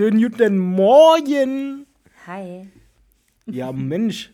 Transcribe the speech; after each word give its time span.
Schönen 0.00 0.22
guten 0.22 0.56
Morgen. 0.56 1.84
Hi. 2.26 2.66
Ja, 3.44 3.70
Mensch. 3.70 4.32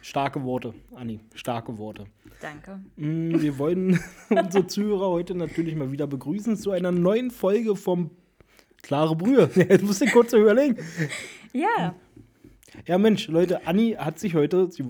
Starke 0.00 0.42
Worte, 0.42 0.74
Anni. 0.96 1.20
Starke 1.36 1.78
Worte. 1.78 2.06
Danke. 2.40 2.80
Mm, 2.96 3.40
Wir 3.40 3.58
wollen 3.58 4.00
unsere 4.30 4.66
Zuhörer 4.66 5.08
heute 5.08 5.36
natürlich 5.36 5.76
mal 5.76 5.92
wieder 5.92 6.08
begrüßen 6.08 6.56
zu 6.56 6.72
einer 6.72 6.90
neuen 6.90 7.30
Folge 7.30 7.76
vom 7.76 8.10
Klare 8.82 9.14
Brühe. 9.14 9.48
Jetzt 9.54 9.84
musst 9.84 10.00
du 10.00 10.06
kurz 10.06 10.32
überlegen. 10.32 10.76
Ja. 11.52 11.94
Ja, 12.84 12.98
Mensch, 12.98 13.28
Leute, 13.28 13.64
Anni 13.68 13.92
hat 13.96 14.18
sich 14.18 14.34
heute, 14.34 14.68
sie, 14.68 14.82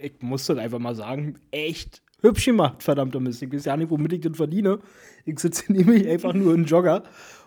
ich 0.00 0.14
muss 0.22 0.46
das 0.46 0.56
einfach 0.56 0.78
mal 0.78 0.94
sagen, 0.94 1.38
echt 1.50 2.00
hübsch 2.22 2.46
gemacht, 2.46 2.82
verdammter 2.82 3.20
Mist. 3.20 3.42
Ich 3.42 3.52
weiß 3.52 3.66
ja 3.66 3.76
nicht, 3.76 3.90
womit 3.90 4.14
ich 4.14 4.20
das 4.20 4.36
verdiene. 4.36 4.78
Ich 5.24 5.38
sitze 5.38 5.70
nämlich 5.72 6.08
einfach 6.08 6.32
nur 6.32 6.54
im 6.54 6.64
Jogger. 6.64 7.02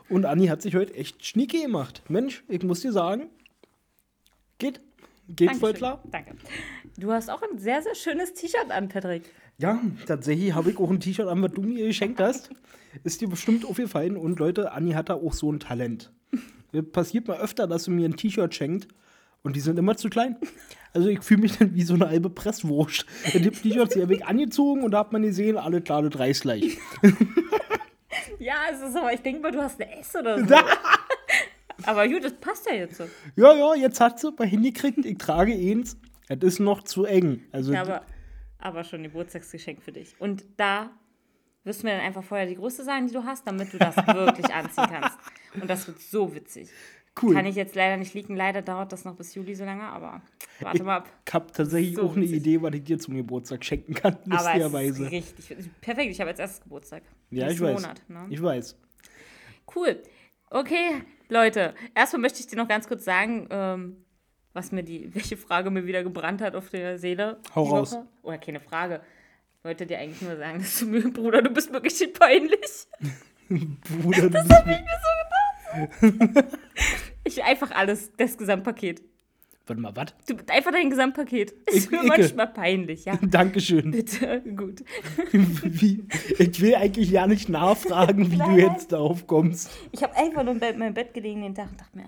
Und 0.10 0.26
Anni 0.26 0.48
hat 0.48 0.62
sich 0.62 0.76
heute 0.76 0.94
echt 0.96 1.26
schnicke 1.26 1.62
gemacht. 1.62 2.04
Mensch, 2.10 2.44
ich 2.48 2.64
muss 2.64 2.82
dir 2.82 2.92
sagen, 2.92 3.30
geht. 4.58 4.82
Geht 5.28 5.56
voll 5.58 5.74
klar. 5.74 6.04
Danke. 6.10 6.36
Du 6.98 7.12
hast 7.12 7.30
auch 7.30 7.44
ein 7.44 7.60
sehr, 7.60 7.84
sehr 7.84 7.94
schönes 7.94 8.34
T-Shirt 8.34 8.72
an, 8.72 8.90
Patrick. 8.90 9.32
Ja, 9.60 9.80
tatsächlich 10.08 10.54
habe 10.56 10.72
ich 10.72 10.80
auch 10.80 10.90
ein 10.90 11.00
T-Shirt 11.00 11.28
an, 11.28 11.42
was 11.44 11.52
du 11.52 11.62
mir 11.62 11.86
geschenkt 11.86 12.20
hast. 12.20 12.50
Ist 13.04 13.22
dir 13.22 13.30
bestimmt 13.30 13.66
aufgefallen. 13.66 14.18
Und 14.18 14.40
Leute, 14.40 14.72
Anni 14.72 14.94
hat 14.94 15.10
da 15.10 15.14
auch 15.14 15.34
so 15.34 15.52
ein 15.52 15.60
Talent. 15.60 16.12
Passiert 16.92 17.28
mal 17.28 17.38
öfter, 17.40 17.68
dass 17.68 17.84
sie 17.84 17.92
mir 17.92 18.08
ein 18.08 18.18
T-Shirt 18.18 18.54
schenkt 18.56 18.88
und 19.44 19.56
die 19.56 19.60
sind 19.60 19.78
immer 19.80 19.98
zu 19.98 20.10
klein. 20.10 20.38
Also 20.94 21.10
ich 21.10 21.22
fühle 21.22 21.42
mich 21.42 21.58
dann 21.58 21.76
wie 21.76 21.84
so 21.84 21.94
eine 21.94 22.10
halbe 22.10 22.30
Presswurst. 22.30 23.06
Die 23.34 23.50
T-Shirts, 23.50 23.94
die 23.94 24.02
habe 24.02 24.16
ich 24.16 24.26
angezogen 24.26 24.84
und 24.84 24.92
da 24.92 25.00
hat 25.00 25.12
man 25.12 25.22
gesehen, 25.22 25.58
alle 25.58 25.82
klar, 25.82 26.02
das 26.02 26.20
reißt 26.20 26.42
gleich. 26.42 26.78
Ja, 28.40 28.56
es 28.72 28.82
ist 28.82 28.96
aber, 28.96 29.14
ich 29.14 29.22
denke 29.22 29.42
mal, 29.42 29.52
du 29.52 29.62
hast 29.62 29.80
eine 29.82 30.00
S 30.00 30.16
oder 30.16 30.40
so. 30.40 30.56
aber 31.84 32.08
gut, 32.08 32.24
das 32.24 32.34
passt 32.34 32.66
ja 32.68 32.74
jetzt 32.74 32.98
so. 32.98 33.06
Ja, 33.36 33.54
ja, 33.54 33.76
jetzt 33.76 34.00
hat 34.00 34.20
sie 34.20 34.32
mal 34.32 34.48
hingekriegt, 34.48 35.06
ich 35.06 35.18
trage 35.18 35.54
eins. 35.54 35.98
Das 36.28 36.54
ist 36.54 36.60
noch 36.60 36.84
zu 36.84 37.06
eng. 37.06 37.44
Also 37.52 37.74
Ja, 37.74 37.82
aber, 37.82 38.06
aber 38.60 38.84
schon 38.84 39.02
ein 39.02 39.04
Geburtstagsgeschenk 39.04 39.82
für 39.82 39.92
dich. 39.92 40.16
Und 40.20 40.46
da 40.58 40.92
wirst 41.64 41.84
du 41.84 41.88
mir 41.88 41.94
dann 41.94 42.06
einfach 42.06 42.24
vorher 42.24 42.48
die 42.48 42.56
Größe 42.56 42.84
sagen, 42.84 43.08
die 43.08 43.14
du 43.14 43.24
hast, 43.24 43.46
damit 43.46 43.74
du 43.74 43.78
das 43.78 43.96
wirklich 43.98 44.54
anziehen 44.54 44.88
kannst. 44.90 45.18
Und 45.60 45.70
das 45.70 45.88
wird 45.88 46.00
so 46.00 46.34
witzig. 46.34 46.70
Cool. 47.22 47.34
Kann 47.34 47.46
ich 47.46 47.56
jetzt 47.56 47.76
leider 47.76 47.98
nicht 47.98 48.14
liegen. 48.14 48.36
Leider 48.36 48.62
dauert 48.62 48.92
das 48.92 49.06
noch 49.06 49.16
bis 49.16 49.36
Juli 49.36 49.56
so 49.56 49.66
lange, 49.66 49.84
aber 49.84 50.22
warte 50.60 50.84
mal 50.84 50.98
ab. 50.98 51.10
Ich 51.28 51.34
habe 51.34 51.52
tatsächlich 51.52 51.96
So 51.96 52.04
auch 52.04 52.16
eine. 52.16 52.26
Idee, 52.26 52.62
was 52.62 52.74
ich 52.74 52.84
dir 52.84 53.00
zum 53.00 53.16
Geburtstag 53.16 53.64
schenken 53.66 53.94
kann, 53.94 54.18
Aber 54.30 54.36
es 54.36 54.42
ist 54.42 54.46
lustigerweise. 54.46 55.12
richtig. 55.12 55.70
Perfekt, 55.82 56.12
ich 56.12 56.20
habe 56.20 56.30
jetzt 56.30 56.40
erst 56.40 56.64
Geburtstag. 56.64 57.04
Ja, 57.32 57.50
ich 57.50 57.60
weiß. 57.62 57.82
Monat, 57.82 58.02
ne? 58.08 58.26
Ich 58.30 58.42
weiß. 58.42 58.78
Cool. 59.76 60.02
Okay, 60.50 61.04
Leute. 61.28 61.76
Erstmal 61.96 62.22
möchte 62.22 62.40
ich 62.40 62.48
dir 62.48 62.56
noch 62.58 62.68
ganz 62.68 62.88
kurz 62.88 63.06
sagen, 63.06 63.48
ähm, 63.52 64.06
was 64.54 64.72
mir 64.72 64.84
die, 64.84 65.10
welche 65.14 65.38
Frage 65.38 65.70
mir 65.70 65.86
wieder 65.86 66.04
gebrannt 66.04 66.42
hat 66.42 66.56
auf 66.56 66.70
der 66.70 66.98
Seele. 66.98 67.40
Hau 67.56 67.64
raus. 67.64 67.94
Woche. 67.94 68.08
Oder 68.24 68.38
keine 68.40 68.60
Frage. 68.60 69.02
Ich 69.60 69.64
wollte 69.66 69.86
dir 69.86 70.00
eigentlich 70.00 70.22
nur 70.22 70.38
sagen, 70.38 70.58
dass 70.60 70.80
du 70.80 70.86
mir, 70.88 71.02
Bruder, 71.12 71.42
du 71.42 71.50
bist 71.52 71.72
wirklich 71.72 72.14
peinlich. 72.14 72.88
Bruder, 73.50 74.22
du 74.22 74.30
bist 74.30 74.50
mir. 74.66 74.86
Ich 77.30 77.44
einfach 77.44 77.70
alles, 77.72 78.12
das 78.18 78.38
Gesamtpaket. 78.38 79.04
Warte 79.68 79.82
mal, 79.84 79.96
was? 79.96 80.08
Du, 80.28 80.34
einfach 80.52 80.72
dein 80.72 80.90
Gesamtpaket. 80.90 81.54
Ist 81.72 81.92
mir 81.92 82.02
manchmal 82.02 82.48
peinlich, 82.48 83.06
ja. 83.06 83.18
Dankeschön. 83.22 83.92
Bitte, 83.92 84.42
gut. 84.56 84.84
Wie, 85.32 86.04
ich 86.40 86.60
will 86.60 86.74
eigentlich 86.74 87.12
ja 87.12 87.28
nicht 87.28 87.48
nachfragen, 87.48 88.32
wie 88.32 88.38
du 88.38 88.50
jetzt 88.58 88.92
darauf 88.92 89.28
kommst. 89.28 89.70
Ich 89.92 90.02
habe 90.02 90.16
einfach 90.18 90.44
nur 90.44 90.54
in 90.54 90.60
Bett- 90.60 90.78
meinem 90.80 90.96
Bett 90.96 91.14
gelegen 91.14 91.44
den 91.44 91.54
Tag 91.54 91.70
und 91.70 91.80
dachte 91.80 91.98
mir, 91.98 92.06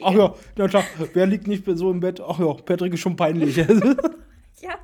Ach 0.00 0.14
ja, 0.14 0.34
na 0.56 0.68
klar, 0.68 0.84
wer 1.12 1.26
liegt 1.26 1.46
nicht 1.46 1.64
so 1.66 1.90
im 1.90 2.00
Bett? 2.00 2.18
Ach 2.26 2.38
ja, 2.38 2.50
Patrick 2.54 2.94
ist 2.94 3.00
schon 3.00 3.14
peinlich. 3.14 3.56
ja, 4.62 4.78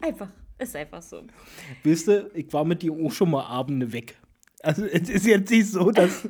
einfach, 0.00 0.28
ist 0.56 0.76
einfach 0.76 1.02
so. 1.02 1.22
weißt 1.82 2.08
du, 2.08 2.30
ich 2.32 2.52
war 2.52 2.64
mit 2.64 2.80
dir 2.82 2.92
auch 2.92 3.10
schon 3.10 3.32
mal 3.32 3.44
Abende 3.44 3.92
weg. 3.92 4.16
Also 4.64 4.86
es 4.86 5.10
ist 5.10 5.26
jetzt 5.26 5.50
nicht 5.50 5.70
so, 5.70 5.90
dass, 5.90 6.26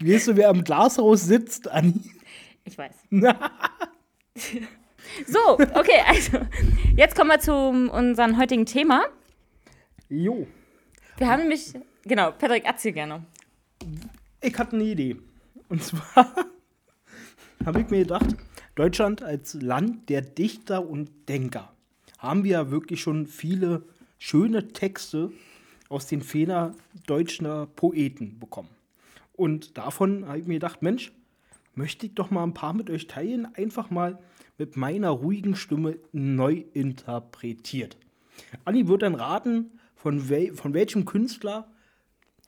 weißt 0.00 0.28
du, 0.28 0.36
wer 0.36 0.48
am 0.48 0.64
Glashaus 0.64 1.24
sitzt, 1.24 1.68
Anni? 1.68 2.00
Ich 2.64 2.78
weiß. 2.78 2.94
so, 5.26 5.52
okay, 5.52 6.00
also 6.06 6.38
jetzt 6.96 7.14
kommen 7.14 7.30
wir 7.30 7.40
zu 7.40 7.52
unserem 7.54 8.38
heutigen 8.38 8.64
Thema. 8.64 9.04
Jo, 10.08 10.46
Wir 11.18 11.28
haben 11.28 11.40
nämlich, 11.40 11.74
genau, 12.04 12.30
Patrick, 12.32 12.64
erzähl 12.64 12.92
gerne. 12.92 13.24
ich 14.40 14.58
hatte 14.58 14.76
eine 14.76 14.84
Idee. 14.84 15.16
Und 15.68 15.82
zwar 15.82 16.34
habe 17.66 17.80
ich 17.82 17.90
mir 17.90 17.98
gedacht, 17.98 18.34
Deutschland 18.76 19.22
als 19.22 19.54
Land 19.54 20.08
der 20.08 20.22
Dichter 20.22 20.88
und 20.88 21.10
Denker 21.28 21.72
haben 22.18 22.44
wir 22.44 22.52
ja 22.52 22.70
wirklich 22.70 23.02
schon 23.02 23.26
viele 23.26 23.82
schöne 24.18 24.68
Texte 24.72 25.30
aus 25.88 26.06
den 26.06 26.22
Federn 26.22 26.76
deutscher 27.06 27.66
Poeten 27.66 28.38
bekommen. 28.38 28.70
Und 29.34 29.78
davon 29.78 30.26
habe 30.26 30.38
ich 30.38 30.46
mir 30.46 30.54
gedacht, 30.54 30.82
Mensch, 30.82 31.12
möchte 31.74 32.06
ich 32.06 32.14
doch 32.14 32.30
mal 32.30 32.42
ein 32.42 32.54
paar 32.54 32.74
mit 32.74 32.90
euch 32.90 33.06
teilen, 33.06 33.46
einfach 33.54 33.90
mal 33.90 34.18
mit 34.58 34.76
meiner 34.76 35.10
ruhigen 35.10 35.54
Stimme 35.54 35.98
neu 36.12 36.64
interpretiert. 36.74 37.96
Anni 38.64 38.88
wird 38.88 39.02
dann 39.02 39.14
raten, 39.14 39.78
von, 39.94 40.28
wel 40.28 40.54
von 40.54 40.74
welchem 40.74 41.04
Künstler 41.04 41.70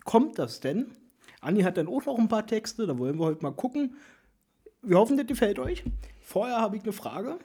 kommt 0.04 0.38
das 0.38 0.60
denn? 0.60 0.86
Anni 1.40 1.62
hat 1.62 1.76
dann 1.76 1.88
auch 1.88 2.04
noch 2.06 2.18
ein 2.18 2.28
paar 2.28 2.46
Texte, 2.46 2.86
da 2.86 2.98
wollen 2.98 3.18
wir 3.18 3.26
heute 3.26 3.42
mal 3.42 3.52
gucken. 3.52 3.96
Wir 4.82 4.98
hoffen, 4.98 5.16
das 5.16 5.26
gefällt 5.26 5.58
euch. 5.58 5.84
Vorher 6.22 6.58
habe 6.58 6.76
ich 6.76 6.82
eine 6.82 6.92
Frage. 6.92 7.38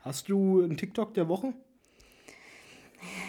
Hast 0.00 0.28
du 0.28 0.62
einen 0.62 0.76
TikTok 0.76 1.14
der 1.14 1.28
Woche? 1.28 1.52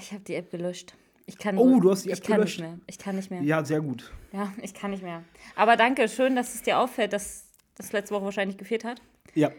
Ich 0.02 0.12
habe 0.12 0.24
die 0.24 0.36
App 0.36 0.50
gelöscht. 0.50 0.96
Ich 1.30 1.38
kann 1.38 1.60
Oh, 1.60 1.80
du 1.80 1.92
hast 1.92 2.06
die 2.06 2.10
ich 2.10 2.18
App 2.18 2.24
kann 2.26 2.38
gelöscht. 2.38 2.60
Nicht 2.60 2.70
mehr. 2.70 2.80
Ich 2.88 2.98
kann 2.98 3.16
nicht 3.16 3.30
mehr. 3.30 3.42
Ja, 3.44 3.64
sehr 3.64 3.82
gut. 3.82 4.12
Ja, 4.34 4.52
ich 4.64 4.74
kann 4.74 4.90
nicht 4.90 5.04
mehr. 5.04 5.24
Aber 5.56 5.78
danke, 5.78 6.10
schön, 6.10 6.36
dass 6.36 6.56
es 6.56 6.64
dir 6.64 6.80
auffällt, 6.80 7.14
dass 7.14 7.52
das 7.76 7.92
letzte 7.92 8.16
Woche 8.16 8.26
wahrscheinlich 8.26 8.58
gefehlt 8.58 8.84
hat. 8.84 9.00
Ja. 9.36 9.52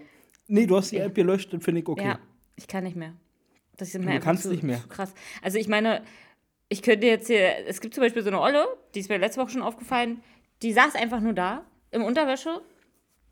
Nee, 0.49 0.67
du 0.67 0.77
hast 0.77 0.91
die 0.91 0.97
App 0.97 1.15
gelöscht, 1.15 1.53
das 1.53 1.63
finde 1.63 1.81
ich 1.83 1.87
okay. 1.87 2.05
Ja, 2.05 2.19
ich 2.57 2.67
kann 2.67 2.83
nicht 2.83 2.97
mehr. 2.97 3.15
Das 3.77 3.95
ist 3.95 4.01
mir 4.05 4.19
Du 4.19 4.21
kannst 4.21 4.43
zu, 4.43 4.51
nicht 4.51 4.65
mehr. 4.65 4.83
Krass. 4.89 5.15
Also 5.43 5.59
ich 5.59 5.69
meine, 5.69 6.03
ich 6.69 6.83
könnte 6.83 7.07
jetzt 7.07 7.29
hier, 7.29 7.67
es 7.69 7.81
gibt 7.81 7.95
zum 7.95 8.03
Beispiel 8.03 8.23
so 8.23 8.31
eine 8.31 8.41
Olle, 8.41 8.67
die 8.97 8.99
ist 8.99 9.09
mir 9.09 9.19
letzte 9.19 9.41
Woche 9.41 9.51
schon 9.51 9.63
aufgefallen, 9.63 10.25
die 10.63 10.73
saß 10.73 10.97
einfach 10.97 11.21
nur 11.21 11.35
da, 11.35 11.65
im 11.93 12.03
Unterwäsche, 12.03 12.63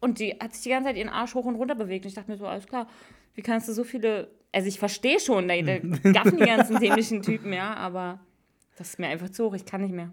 und 0.00 0.20
die 0.20 0.36
hat 0.40 0.54
sich 0.54 0.62
die 0.62 0.68
ganze 0.68 0.90
Zeit 0.90 0.96
ihren 0.96 1.08
Arsch 1.08 1.34
hoch 1.34 1.44
und 1.44 1.56
runter 1.56 1.74
bewegt. 1.74 2.04
Und 2.04 2.10
ich 2.10 2.14
dachte 2.14 2.30
mir 2.30 2.36
so, 2.36 2.46
alles 2.46 2.68
klar, 2.68 2.86
wie 3.34 3.42
kannst 3.42 3.68
du 3.68 3.72
so 3.72 3.82
viele, 3.82 4.30
also 4.52 4.68
ich 4.68 4.78
verstehe 4.78 5.18
schon, 5.18 5.48
da, 5.48 5.60
da 5.60 5.78
gaffen 6.12 6.38
die 6.38 6.44
ganzen 6.44 6.78
dämlichen 6.78 7.22
Typen, 7.22 7.52
ja, 7.52 7.74
aber 7.74 8.20
das 8.78 8.90
ist 8.90 8.98
mir 8.98 9.08
einfach 9.08 9.30
zu 9.30 9.44
hoch, 9.46 9.54
ich 9.54 9.64
kann 9.64 9.82
nicht 9.82 9.92
mehr. 9.94 10.12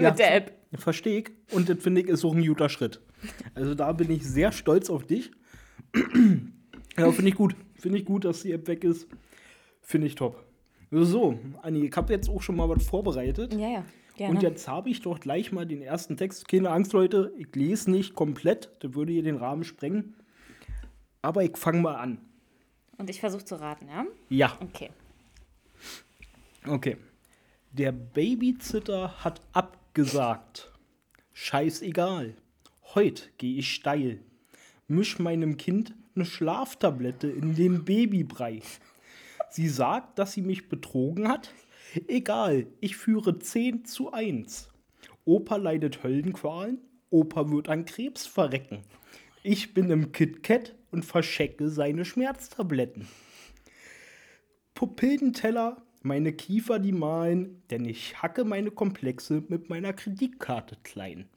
Ja. 0.00 0.10
Mit 0.10 0.18
der 0.18 0.34
App. 0.34 0.52
Verstehe 0.74 1.20
ich. 1.20 1.30
Und 1.52 1.68
das 1.68 1.78
finde 1.82 2.00
ich 2.00 2.08
ist 2.08 2.24
auch 2.24 2.34
ein 2.34 2.44
guter 2.44 2.68
Schritt. 2.68 3.00
Also 3.54 3.74
da 3.74 3.92
bin 3.92 4.10
ich 4.10 4.24
sehr 4.24 4.52
stolz 4.52 4.90
auf 4.90 5.04
dich. 5.04 5.30
ja, 6.96 7.12
finde 7.12 7.28
ich 7.30 7.34
gut. 7.36 7.54
Finde 7.74 7.98
ich 7.98 8.04
gut, 8.04 8.24
dass 8.24 8.42
die 8.42 8.52
App 8.52 8.66
weg 8.68 8.84
ist. 8.84 9.06
Finde 9.82 10.06
ich 10.06 10.14
top. 10.14 10.42
So, 10.90 11.38
Anni, 11.62 11.86
ich 11.86 11.96
habe 11.96 12.12
jetzt 12.12 12.28
auch 12.28 12.42
schon 12.42 12.56
mal 12.56 12.68
was 12.68 12.84
vorbereitet. 12.84 13.54
Ja, 13.54 13.68
ja, 13.68 13.84
gerne. 14.16 14.34
Und 14.34 14.42
jetzt 14.42 14.68
habe 14.68 14.90
ich 14.90 15.00
doch 15.02 15.20
gleich 15.20 15.52
mal 15.52 15.66
den 15.66 15.82
ersten 15.82 16.16
Text. 16.16 16.48
Keine 16.48 16.70
Angst, 16.70 16.92
Leute, 16.92 17.32
ich 17.36 17.54
lese 17.54 17.90
nicht 17.90 18.14
komplett. 18.14 18.70
Das 18.80 18.94
würde 18.94 19.12
hier 19.12 19.22
den 19.22 19.36
Rahmen 19.36 19.64
sprengen. 19.64 20.14
Aber 21.22 21.42
ich 21.44 21.56
fange 21.56 21.80
mal 21.80 21.94
an. 21.96 22.18
Und 22.98 23.08
ich 23.10 23.20
versuche 23.20 23.44
zu 23.44 23.60
raten, 23.60 23.88
ja? 23.88 24.06
Ja, 24.28 24.58
Okay. 24.60 24.90
okay. 26.66 26.96
Der 27.74 27.90
Babysitter 27.90 29.24
hat 29.24 29.40
abgesagt. 29.54 30.70
Scheißegal. 31.32 32.34
Heut 32.94 33.30
gehe 33.38 33.56
ich 33.56 33.72
steil. 33.72 34.20
Misch 34.88 35.18
meinem 35.18 35.56
Kind 35.56 35.94
eine 36.14 36.26
Schlaftablette 36.26 37.28
in 37.28 37.54
den 37.54 37.86
Babybrei. 37.86 38.60
Sie 39.48 39.68
sagt, 39.68 40.18
dass 40.18 40.34
sie 40.34 40.42
mich 40.42 40.68
betrogen 40.68 41.28
hat. 41.28 41.54
Egal, 42.08 42.66
ich 42.80 42.98
führe 42.98 43.38
10 43.38 43.86
zu 43.86 44.12
1. 44.12 44.68
Opa 45.24 45.56
leidet 45.56 46.02
Höllenqualen. 46.02 46.78
Opa 47.08 47.50
wird 47.50 47.70
an 47.70 47.86
Krebs 47.86 48.26
verrecken. 48.26 48.82
Ich 49.42 49.72
bin 49.72 49.88
im 49.88 50.12
KitKat 50.12 50.74
und 50.90 51.06
verschecke 51.06 51.70
seine 51.70 52.04
Schmerztabletten. 52.04 53.08
Pupillenteller, 54.74 55.82
meine 56.04 56.32
Kiefer 56.32 56.78
die 56.78 56.92
malen, 56.92 57.62
denn 57.70 57.84
ich 57.84 58.22
hacke 58.22 58.44
meine 58.44 58.70
Komplexe 58.70 59.42
mit 59.48 59.68
meiner 59.70 59.92
Kreditkarte 59.92 60.76
klein. 60.82 61.28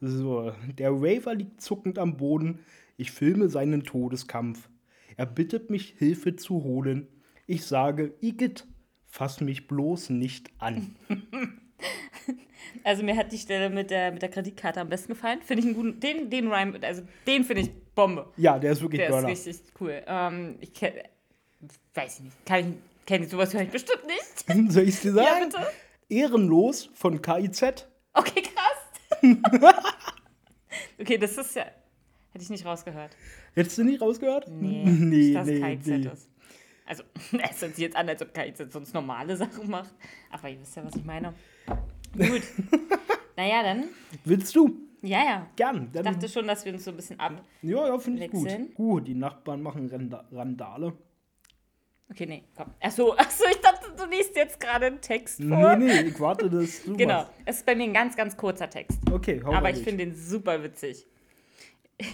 So, 0.00 0.52
der 0.78 0.90
Raver 0.92 1.34
liegt 1.34 1.60
zuckend 1.60 1.98
am 1.98 2.16
Boden, 2.16 2.60
ich 2.96 3.10
filme 3.10 3.48
seinen 3.48 3.84
Todeskampf. 3.84 4.68
Er 5.16 5.26
bittet 5.26 5.70
mich, 5.70 5.94
Hilfe 5.98 6.36
zu 6.36 6.62
holen. 6.62 7.08
Ich 7.46 7.64
sage, 7.64 8.14
Igitt, 8.20 8.66
fass 9.06 9.40
mich 9.40 9.66
bloß 9.66 10.10
nicht 10.10 10.50
an. 10.58 10.96
Also 12.82 13.02
mir 13.02 13.16
hat 13.16 13.32
die 13.32 13.38
Stelle 13.38 13.70
mit 13.70 13.90
der, 13.90 14.12
mit 14.12 14.20
der 14.22 14.28
Kreditkarte 14.30 14.80
am 14.80 14.88
besten 14.88 15.12
gefallen. 15.12 15.40
Finde 15.42 15.60
ich 15.62 15.66
einen 15.66 15.74
guten, 15.74 16.00
den, 16.00 16.28
den 16.28 16.52
Rhyme, 16.52 16.78
also 16.82 17.02
den 17.26 17.44
finde 17.44 17.62
ich 17.62 17.70
Bombe. 17.94 18.30
Ja, 18.36 18.58
der 18.58 18.72
ist 18.72 18.82
wirklich 18.82 19.00
Der 19.00 19.08
Burner. 19.08 19.30
ist 19.30 19.46
richtig 19.46 19.72
cool. 19.80 20.02
Ähm, 20.06 20.56
ich 20.60 20.72
kenn, 20.72 20.92
weiß 21.94 22.18
ich 22.18 22.24
nicht, 22.24 22.46
kann 22.46 22.60
ich, 22.60 22.66
kenne 23.06 23.24
ich 23.24 23.30
sowas 23.30 23.50
vielleicht 23.50 23.72
bestimmt 23.72 24.04
nicht. 24.06 24.72
Soll 24.72 24.84
ich 24.88 25.00
dir 25.00 25.14
Ja, 25.14 25.24
sagen? 25.24 25.50
bitte. 25.50 25.66
Ehrenlos 26.08 26.90
von 26.94 27.20
KIZ. 27.20 27.88
Okay, 28.12 28.42
krass. 28.42 29.22
okay, 31.00 31.18
das 31.18 31.36
ist 31.36 31.56
ja, 31.56 31.64
hätte 32.32 32.42
ich 32.42 32.50
nicht 32.50 32.64
rausgehört. 32.66 33.16
Hättest 33.54 33.78
du 33.78 33.84
nicht 33.84 34.00
rausgehört? 34.00 34.48
Nee, 34.48 34.82
nee, 34.86 34.90
nicht, 34.90 35.36
dass 35.36 35.46
nee, 35.46 35.60
KIZ 35.60 35.86
nee. 35.86 36.08
ist. 36.12 36.28
Also, 36.86 37.02
es 37.16 37.62
hört 37.62 37.74
sich 37.74 37.78
jetzt 37.78 37.96
an, 37.96 38.08
als 38.08 38.20
ob 38.20 38.34
KIZ 38.34 38.70
sonst 38.72 38.92
normale 38.92 39.36
Sachen 39.36 39.70
macht. 39.70 39.94
Aber 40.30 40.48
ihr 40.50 40.60
wisst 40.60 40.76
ja, 40.76 40.84
was 40.84 40.94
ich 40.94 41.04
meine. 41.04 41.32
Gut. 42.12 42.42
naja, 43.36 43.62
dann. 43.62 43.84
Willst 44.24 44.54
du? 44.54 44.70
Ja, 45.00 45.24
ja. 45.24 45.46
Gern. 45.56 45.90
Ich 45.94 46.02
dachte 46.02 46.28
schon, 46.28 46.46
dass 46.46 46.64
wir 46.64 46.72
uns 46.72 46.84
so 46.84 46.90
ein 46.90 46.96
bisschen 46.96 47.18
ab. 47.20 47.42
ja, 47.62 47.86
ja, 47.88 47.98
finde 47.98 48.24
ich 48.24 48.30
gut. 48.30 48.48
Gut, 48.74 49.08
die 49.08 49.14
Nachbarn 49.14 49.62
machen 49.62 49.88
Randa 49.88 50.24
Randale. 50.30 50.92
Okay, 52.10 52.26
nee, 52.26 52.44
komm. 52.56 52.72
Achso, 52.80 53.14
achso, 53.14 53.44
ich 53.50 53.60
dachte, 53.60 53.90
du 53.96 54.04
liest 54.04 54.36
jetzt 54.36 54.60
gerade 54.60 54.86
einen 54.86 55.00
Text 55.00 55.40
Nee, 55.40 55.48
vor. 55.60 55.76
nee, 55.76 56.00
ich 56.02 56.20
warte, 56.20 56.48
dass 56.50 56.82
du 56.84 56.96
Genau. 56.96 57.22
machst. 57.22 57.32
Es 57.46 57.56
ist 57.56 57.66
bei 57.66 57.74
mir 57.74 57.84
ein 57.84 57.94
ganz, 57.94 58.14
ganz 58.16 58.36
kurzer 58.36 58.68
Text. 58.70 58.98
Okay, 59.10 59.40
hau 59.44 59.52
Aber 59.52 59.70
ich 59.70 59.78
finde 59.82 60.04
den 60.04 60.14
super 60.14 60.62
witzig. 60.62 61.06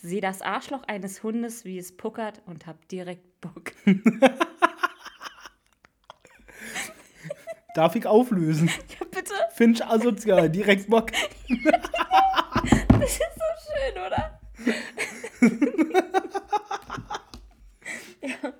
Sieh 0.00 0.20
das 0.20 0.42
Arschloch 0.42 0.84
eines 0.84 1.22
Hundes, 1.24 1.64
wie 1.64 1.76
es 1.76 1.96
puckert 1.96 2.40
und 2.46 2.66
hab 2.68 2.86
direkt 2.88 3.40
Bock. 3.40 3.72
Darf 7.74 7.94
ich 7.96 8.06
auflösen? 8.06 8.68
Ja, 8.98 9.06
bitte? 9.10 9.34
Finch 9.54 9.84
asozial, 9.84 10.48
direkt 10.50 10.88
Bock. 10.88 11.10
Das 12.88 13.10
ist 13.10 13.18
so 13.18 13.44
schön, 13.66 13.94
oder? 14.06 14.40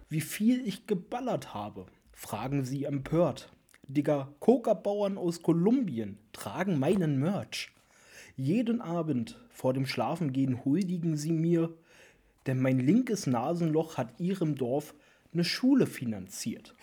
Wie 0.08 0.20
viel 0.20 0.66
ich 0.66 0.86
geballert 0.86 1.54
habe, 1.54 1.86
fragen 2.12 2.64
sie 2.64 2.84
empört. 2.84 3.52
Digga, 3.86 4.32
Coca-Bauern 4.40 5.16
aus 5.16 5.42
Kolumbien 5.42 6.18
tragen 6.32 6.78
meinen 6.78 7.18
Merch. 7.18 7.70
Jeden 8.36 8.80
Abend 8.80 9.38
vor 9.50 9.72
dem 9.72 9.86
Schlafengehen 9.86 10.64
huldigen 10.64 11.16
sie 11.16 11.32
mir, 11.32 11.74
denn 12.46 12.60
mein 12.60 12.78
linkes 12.78 13.26
Nasenloch 13.26 13.96
hat 13.96 14.20
ihrem 14.20 14.54
Dorf 14.54 14.94
eine 15.32 15.44
Schule 15.44 15.86
finanziert. 15.86 16.74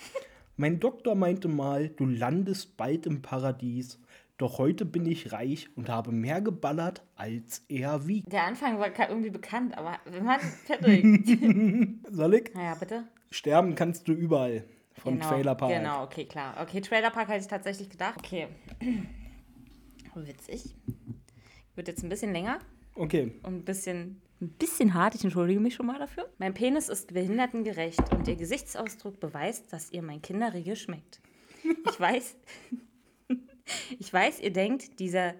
Mein 0.58 0.80
Doktor 0.80 1.16
meinte 1.16 1.48
mal, 1.48 1.90
du 1.90 2.06
landest 2.06 2.78
bald 2.78 3.06
im 3.06 3.22
Paradies, 3.22 4.00
doch 4.38 4.58
heute 4.58 4.86
bin 4.86 5.06
ich 5.06 5.32
reich 5.32 5.70
und 5.76 5.90
habe 5.90 6.12
mehr 6.12 6.42
geballert, 6.42 7.04
als 7.16 7.64
er 7.70 8.08
wiegt. 8.08 8.32
Der 8.32 8.44
Anfang 8.44 8.80
war 8.80 8.88
irgendwie 9.10 9.30
bekannt, 9.30 9.78
aber 9.78 9.98
wenn 10.06 10.26
man 10.26 10.40
fertig. 10.66 11.04
Soll 12.12 12.34
ich? 12.36 12.54
naja, 12.54 12.76
bitte. 12.76 13.04
Sterben 13.32 13.76
kannst 13.76 14.08
du 14.08 14.14
überall. 14.14 14.66
Von 14.98 15.16
genau, 15.16 15.30
Trailer 15.30 15.56
Park. 15.56 15.72
Genau, 15.74 16.04
okay, 16.04 16.26
klar. 16.26 16.56
Okay, 16.62 16.80
Trailer 16.82 17.12
Park 17.12 17.28
hatte 17.28 17.40
ich 17.42 17.48
tatsächlich 17.48 17.90
gedacht. 17.90 18.16
Okay. 18.18 18.48
Witzig. 20.16 20.76
Wird 21.76 21.88
jetzt 21.90 22.04
ein 22.04 22.10
bisschen 22.10 22.32
länger 22.32 22.60
Okay. 22.96 23.34
und 23.44 23.56
ein 23.58 23.66
bisschen, 23.66 24.22
ein 24.42 24.50
bisschen 24.50 24.94
hart. 24.94 25.16
Ich 25.16 25.24
entschuldige 25.24 25.60
mich 25.60 25.76
schon 25.76 25.86
mal 25.86 26.00
dafür. 26.00 26.30
Mein 26.38 26.54
Penis 26.54 26.88
ist 26.88 27.14
behindertengerecht 27.14 28.14
und 28.14 28.26
ihr 28.28 28.38
Gesichtsausdruck 28.38 29.20
beweist, 29.20 29.74
dass 29.74 29.92
ihr 29.92 30.02
mein 30.02 30.22
Kinderriegel 30.22 30.78
schmeckt. 30.78 31.20
Ich 31.90 32.00
weiß, 32.00 32.38
ich 34.00 34.12
weiß, 34.12 34.40
ihr 34.42 34.52
denkt, 34.54 35.00
dieser 35.00 35.34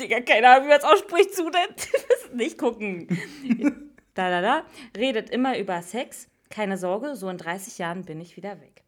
Digga, 0.00 0.20
keine 0.22 0.48
Ahnung, 0.48 0.64
wie 0.64 0.68
man 0.70 0.78
es 0.78 0.84
ausspricht, 0.84 1.34
zu 1.34 1.50
denn. 1.50 1.74
Nicht 2.36 2.58
gucken. 2.58 3.06
Da, 4.14 4.28
da, 4.28 4.40
da. 4.40 4.64
Redet 4.96 5.30
immer 5.30 5.56
über 5.58 5.80
Sex. 5.82 6.28
Keine 6.50 6.78
Sorge, 6.78 7.14
so 7.16 7.28
in 7.28 7.38
30 7.38 7.78
Jahren 7.78 8.04
bin 8.04 8.20
ich 8.20 8.36
wieder 8.36 8.60
weg. 8.60 8.82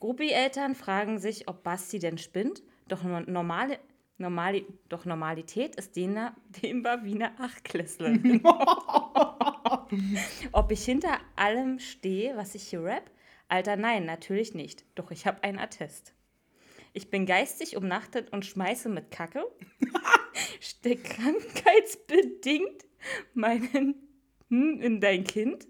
Gruppi-Eltern 0.00 0.74
fragen 0.76 1.18
sich, 1.18 1.48
ob 1.48 1.64
Basti 1.64 1.98
denn 1.98 2.18
spinnt. 2.18 2.62
Doch, 2.86 3.02
no- 3.02 3.20
normale, 3.20 3.78
normali, 4.18 4.64
doch 4.88 5.04
Normalität 5.04 5.74
ist 5.74 5.96
dehnbar, 5.96 6.36
dehnbar 6.62 7.04
wie 7.04 7.14
eine 7.14 7.38
Achtklässlerin. 7.40 8.40
ob 10.52 10.70
ich 10.70 10.84
hinter 10.84 11.18
allem 11.36 11.80
stehe, 11.80 12.36
was 12.36 12.54
ich 12.54 12.68
hier 12.68 12.82
rap? 12.84 13.10
Alter, 13.48 13.76
nein, 13.76 14.06
natürlich 14.06 14.54
nicht. 14.54 14.84
Doch 14.94 15.10
ich 15.10 15.26
habe 15.26 15.42
einen 15.42 15.58
Attest. 15.58 16.14
Ich 16.98 17.10
bin 17.10 17.26
geistig 17.26 17.76
umnachtet 17.76 18.32
und 18.32 18.44
schmeiße 18.44 18.88
mit 18.88 19.12
Kacke. 19.12 19.46
Steck 20.60 21.04
krankheitsbedingt 21.04 22.86
meinen 23.34 23.94
hm 24.48 24.80
in 24.80 25.00
dein 25.00 25.22
Kind. 25.22 25.68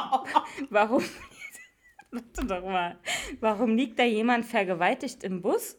Warum? 0.70 1.02
Warte 2.12 2.46
doch 2.46 2.62
mal. 2.62 3.00
Warum 3.40 3.74
liegt 3.76 3.98
da 3.98 4.04
jemand 4.04 4.46
vergewaltigt 4.46 5.24
im 5.24 5.42
Bus? 5.42 5.76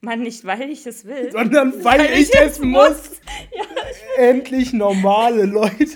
Mann, 0.00 0.22
nicht 0.22 0.44
weil 0.44 0.70
ich 0.70 0.86
es 0.86 1.04
will. 1.04 1.32
Sondern 1.32 1.82
weil, 1.82 2.04
ich, 2.16 2.32
es 2.32 2.60
muss. 2.60 3.20
Ja, 3.52 3.64
Endlich 4.18 4.72
normale 4.72 5.46
Leute. 5.46 5.88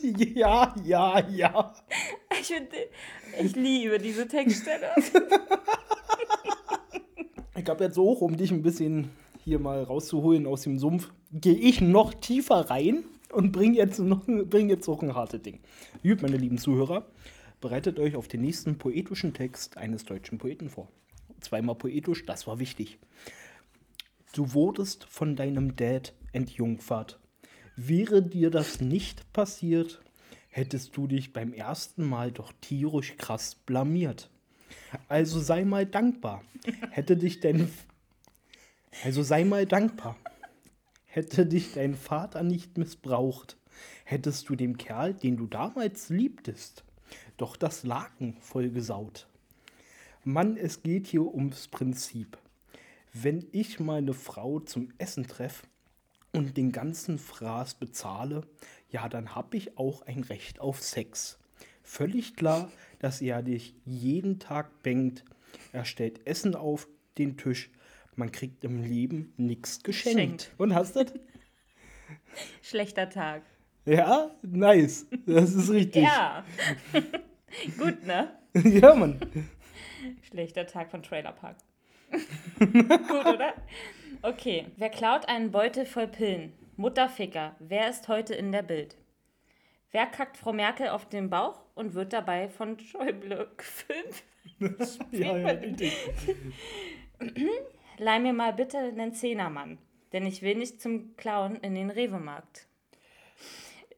ja, 0.00 0.74
ja, 0.84 1.20
ja. 1.28 1.74
ich, 2.40 2.46
find, 2.46 2.70
ich 3.42 3.54
liebe 3.54 3.98
diese 3.98 4.26
Textstelle. 4.26 4.88
Ich 7.56 7.68
habe 7.68 7.84
jetzt 7.84 7.98
auch, 7.98 8.20
um 8.20 8.36
dich 8.36 8.50
ein 8.50 8.62
bisschen 8.62 9.10
hier 9.44 9.60
mal 9.60 9.84
rauszuholen 9.84 10.46
aus 10.46 10.62
dem 10.62 10.78
Sumpf, 10.78 11.12
gehe 11.30 11.54
ich 11.54 11.80
noch 11.80 12.12
tiefer 12.12 12.68
rein 12.68 13.04
und 13.32 13.52
bringe 13.52 13.76
jetzt, 13.76 14.00
noch, 14.00 14.26
bring 14.26 14.68
jetzt 14.68 14.88
auch 14.88 15.02
ein 15.02 15.14
hartes 15.14 15.42
Ding. 15.42 15.60
Gut, 16.02 16.20
meine 16.20 16.36
lieben 16.36 16.58
Zuhörer, 16.58 17.06
bereitet 17.60 18.00
euch 18.00 18.16
auf 18.16 18.26
den 18.26 18.40
nächsten 18.40 18.76
poetischen 18.76 19.34
Text 19.34 19.76
eines 19.76 20.04
deutschen 20.04 20.38
Poeten 20.38 20.68
vor. 20.68 20.88
Zweimal 21.40 21.76
poetisch, 21.76 22.26
das 22.26 22.46
war 22.48 22.58
wichtig. 22.58 22.98
Du 24.32 24.52
wurdest 24.52 25.04
von 25.04 25.36
deinem 25.36 25.76
Dad 25.76 26.12
entjungfert. 26.32 27.20
Wäre 27.76 28.20
dir 28.20 28.50
das 28.50 28.80
nicht 28.80 29.32
passiert, 29.32 30.00
hättest 30.48 30.96
du 30.96 31.06
dich 31.06 31.32
beim 31.32 31.52
ersten 31.52 32.04
Mal 32.04 32.32
doch 32.32 32.52
tierisch 32.60 33.16
krass 33.16 33.54
blamiert. 33.54 34.30
Also 35.08 35.40
sei 35.40 35.64
mal 35.64 35.86
dankbar. 35.86 36.42
Hätte 36.90 37.16
dich 37.16 37.40
dein 37.40 37.70
Also 39.02 39.22
sei 39.22 39.44
mal 39.44 39.66
dankbar. 39.66 40.16
Hätte 41.06 41.46
dich 41.46 41.74
dein 41.74 41.94
Vater 41.94 42.42
nicht 42.42 42.76
missbraucht, 42.76 43.56
hättest 44.04 44.48
du 44.48 44.56
dem 44.56 44.76
Kerl, 44.76 45.14
den 45.14 45.36
du 45.36 45.46
damals 45.46 46.08
liebtest, 46.08 46.82
doch 47.36 47.56
das 47.56 47.84
Laken 47.84 48.36
vollgesaut. 48.40 49.28
Mann, 50.24 50.56
es 50.56 50.82
geht 50.82 51.06
hier 51.06 51.22
ums 51.22 51.68
Prinzip. 51.68 52.36
Wenn 53.12 53.46
ich 53.52 53.78
meine 53.78 54.12
Frau 54.12 54.58
zum 54.58 54.88
Essen 54.98 55.28
treffe 55.28 55.66
und 56.32 56.56
den 56.56 56.72
ganzen 56.72 57.18
Fraß 57.18 57.74
bezahle, 57.74 58.42
ja, 58.90 59.08
dann 59.08 59.36
hab 59.36 59.54
ich 59.54 59.78
auch 59.78 60.02
ein 60.02 60.24
Recht 60.24 60.58
auf 60.58 60.82
Sex. 60.82 61.38
Völlig 61.84 62.34
klar, 62.34 62.72
dass 63.04 63.20
er 63.20 63.42
dich 63.42 63.74
jeden 63.84 64.38
Tag 64.38 64.82
bängt. 64.82 65.24
Er 65.74 65.84
stellt 65.84 66.26
Essen 66.26 66.54
auf 66.54 66.88
den 67.18 67.36
Tisch. 67.36 67.70
Man 68.16 68.32
kriegt 68.32 68.64
im 68.64 68.82
Leben 68.82 69.34
nichts 69.36 69.82
geschenkt. 69.82 70.18
Schenkt. 70.18 70.52
Und 70.56 70.74
hast 70.74 70.96
du 70.96 71.04
das? 71.04 71.12
Schlechter 72.62 73.10
Tag. 73.10 73.42
Ja, 73.84 74.30
nice. 74.40 75.06
Das 75.26 75.52
ist 75.52 75.70
richtig. 75.70 76.04
Ja. 76.04 76.46
Gut, 77.78 78.06
ne? 78.06 78.38
ja 78.54 78.94
Mann. 78.94 79.20
Schlechter 80.22 80.66
Tag 80.66 80.90
von 80.90 81.02
Trailer 81.02 81.32
Park. 81.32 81.58
Gut, 82.58 83.26
oder? 83.26 83.52
Okay. 84.22 84.64
Wer 84.78 84.88
klaut 84.88 85.28
einen 85.28 85.50
Beutel 85.50 85.84
voll 85.84 86.08
Pillen? 86.08 86.54
Mutterficker. 86.78 87.54
Wer 87.58 87.90
ist 87.90 88.08
heute 88.08 88.32
in 88.34 88.50
der 88.50 88.62
Bild? 88.62 88.96
Wer 89.94 90.06
kackt 90.06 90.36
Frau 90.36 90.52
Merkel 90.52 90.88
auf 90.88 91.08
den 91.08 91.30
Bauch 91.30 91.60
und 91.76 91.94
wird 91.94 92.12
dabei 92.12 92.48
von 92.48 92.80
Schäuble 92.80 93.48
gefilmt? 93.56 94.24
Ja, 95.12 95.36
ja. 95.36 95.56
Leih 97.98 98.18
mir 98.18 98.32
mal 98.32 98.52
bitte 98.52 98.78
einen 98.78 99.14
Zehnermann, 99.14 99.78
denn 100.12 100.26
ich 100.26 100.42
will 100.42 100.56
nicht 100.56 100.82
zum 100.82 101.16
Klauen 101.16 101.56
in 101.56 101.76
den 101.76 101.90
Rewe-Markt. 101.90 102.66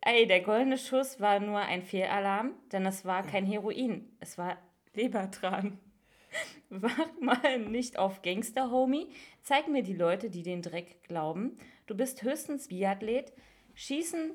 Ey, 0.03 0.27
der 0.27 0.43
goldene 0.43 0.77
Schuss 0.77 1.19
war 1.19 1.41
nur 1.41 1.61
ein 1.61 1.83
Fehlalarm, 1.83 2.53
denn 2.73 2.85
es 2.85 3.07
war 3.07 3.23
kein 3.23 3.47
Heroin, 3.47 4.15
es 4.21 4.37
war 4.37 4.59
Lebertran. 4.93 5.79
Wach 6.69 7.09
mal 7.21 7.59
nicht 7.59 7.99
auf 7.99 8.21
Gangster, 8.21 8.71
Homie. 8.71 9.09
Zeig 9.43 9.69
mir 9.69 9.83
die 9.83 9.97
Leute, 9.97 10.29
die 10.29 10.43
den 10.43 10.61
Dreck 10.61 11.03
glauben. 11.05 11.57
Du 11.87 11.97
bist 11.97 12.23
höchstens 12.23 12.69
Biathlet. 12.69 13.33
Schießen 13.75 14.33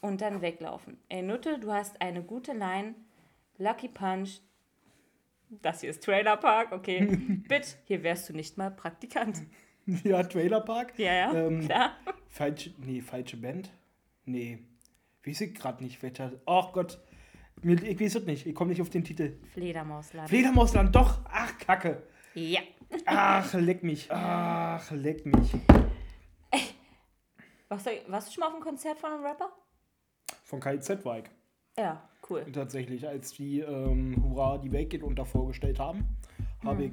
und 0.00 0.20
dann 0.20 0.40
weglaufen. 0.42 0.98
Ey, 1.08 1.22
Nutte, 1.22 1.58
du 1.58 1.72
hast 1.72 2.00
eine 2.00 2.22
gute 2.22 2.52
Line. 2.52 2.94
Lucky 3.58 3.88
Punch. 3.88 4.40
Das 5.50 5.80
hier 5.80 5.90
ist 5.90 6.04
Trailer 6.04 6.36
Park, 6.36 6.72
okay. 6.72 7.06
Bit, 7.48 7.78
hier 7.84 8.02
wärst 8.02 8.28
du 8.28 8.34
nicht 8.34 8.56
mal 8.58 8.70
Praktikant. 8.70 9.38
Ja, 10.04 10.22
Trailerpark. 10.22 10.98
Ja, 10.98 11.12
ja, 11.14 11.32
Ähm, 11.34 11.60
klar. 11.64 11.96
Falsche, 12.28 12.74
nee, 12.78 13.00
falsche 13.00 13.38
Band? 13.38 13.70
Nee. 14.26 14.58
Weiß 15.24 15.40
ich 15.40 15.54
gerade 15.54 15.82
nicht, 15.82 16.02
welcher. 16.02 16.32
Ach 16.44 16.72
Gott. 16.72 17.00
Mir- 17.62 17.82
Ich 17.82 17.98
weiß 17.98 18.16
es 18.16 18.24
nicht. 18.26 18.46
Ich 18.46 18.54
komme 18.54 18.68
nicht 18.70 18.82
auf 18.82 18.90
den 18.90 19.02
Titel. 19.02 19.38
Fledermausladen. 19.54 20.28
Fledermausland, 20.28 20.94
doch. 20.94 21.20
Ach, 21.24 21.56
Kacke. 21.58 22.02
ja. 22.34 22.60
Ach, 23.06 23.52
leck 23.54 23.82
mich. 23.82 24.10
Ach, 24.12 24.90
leck 24.92 25.24
mich. 25.26 25.52
Warst 27.68 27.86
du, 27.86 27.90
warst 28.08 28.28
du 28.28 28.32
schon 28.32 28.40
mal 28.40 28.46
auf 28.48 28.54
einem 28.54 28.62
Konzert 28.62 28.98
von 28.98 29.12
einem 29.12 29.24
Rapper? 29.24 29.50
Von 30.48 30.60
KZ 30.60 31.04
war 31.04 31.18
ich. 31.18 31.24
Ja, 31.76 32.08
cool. 32.30 32.42
Tatsächlich, 32.50 33.06
als 33.06 33.34
die 33.34 33.60
ähm, 33.60 34.16
Hurra, 34.24 34.56
die 34.56 34.72
Welt 34.72 34.88
geht 34.88 35.02
unter 35.02 35.26
vorgestellt 35.26 35.78
haben, 35.78 36.06
habe 36.64 36.86
ich, 36.86 36.92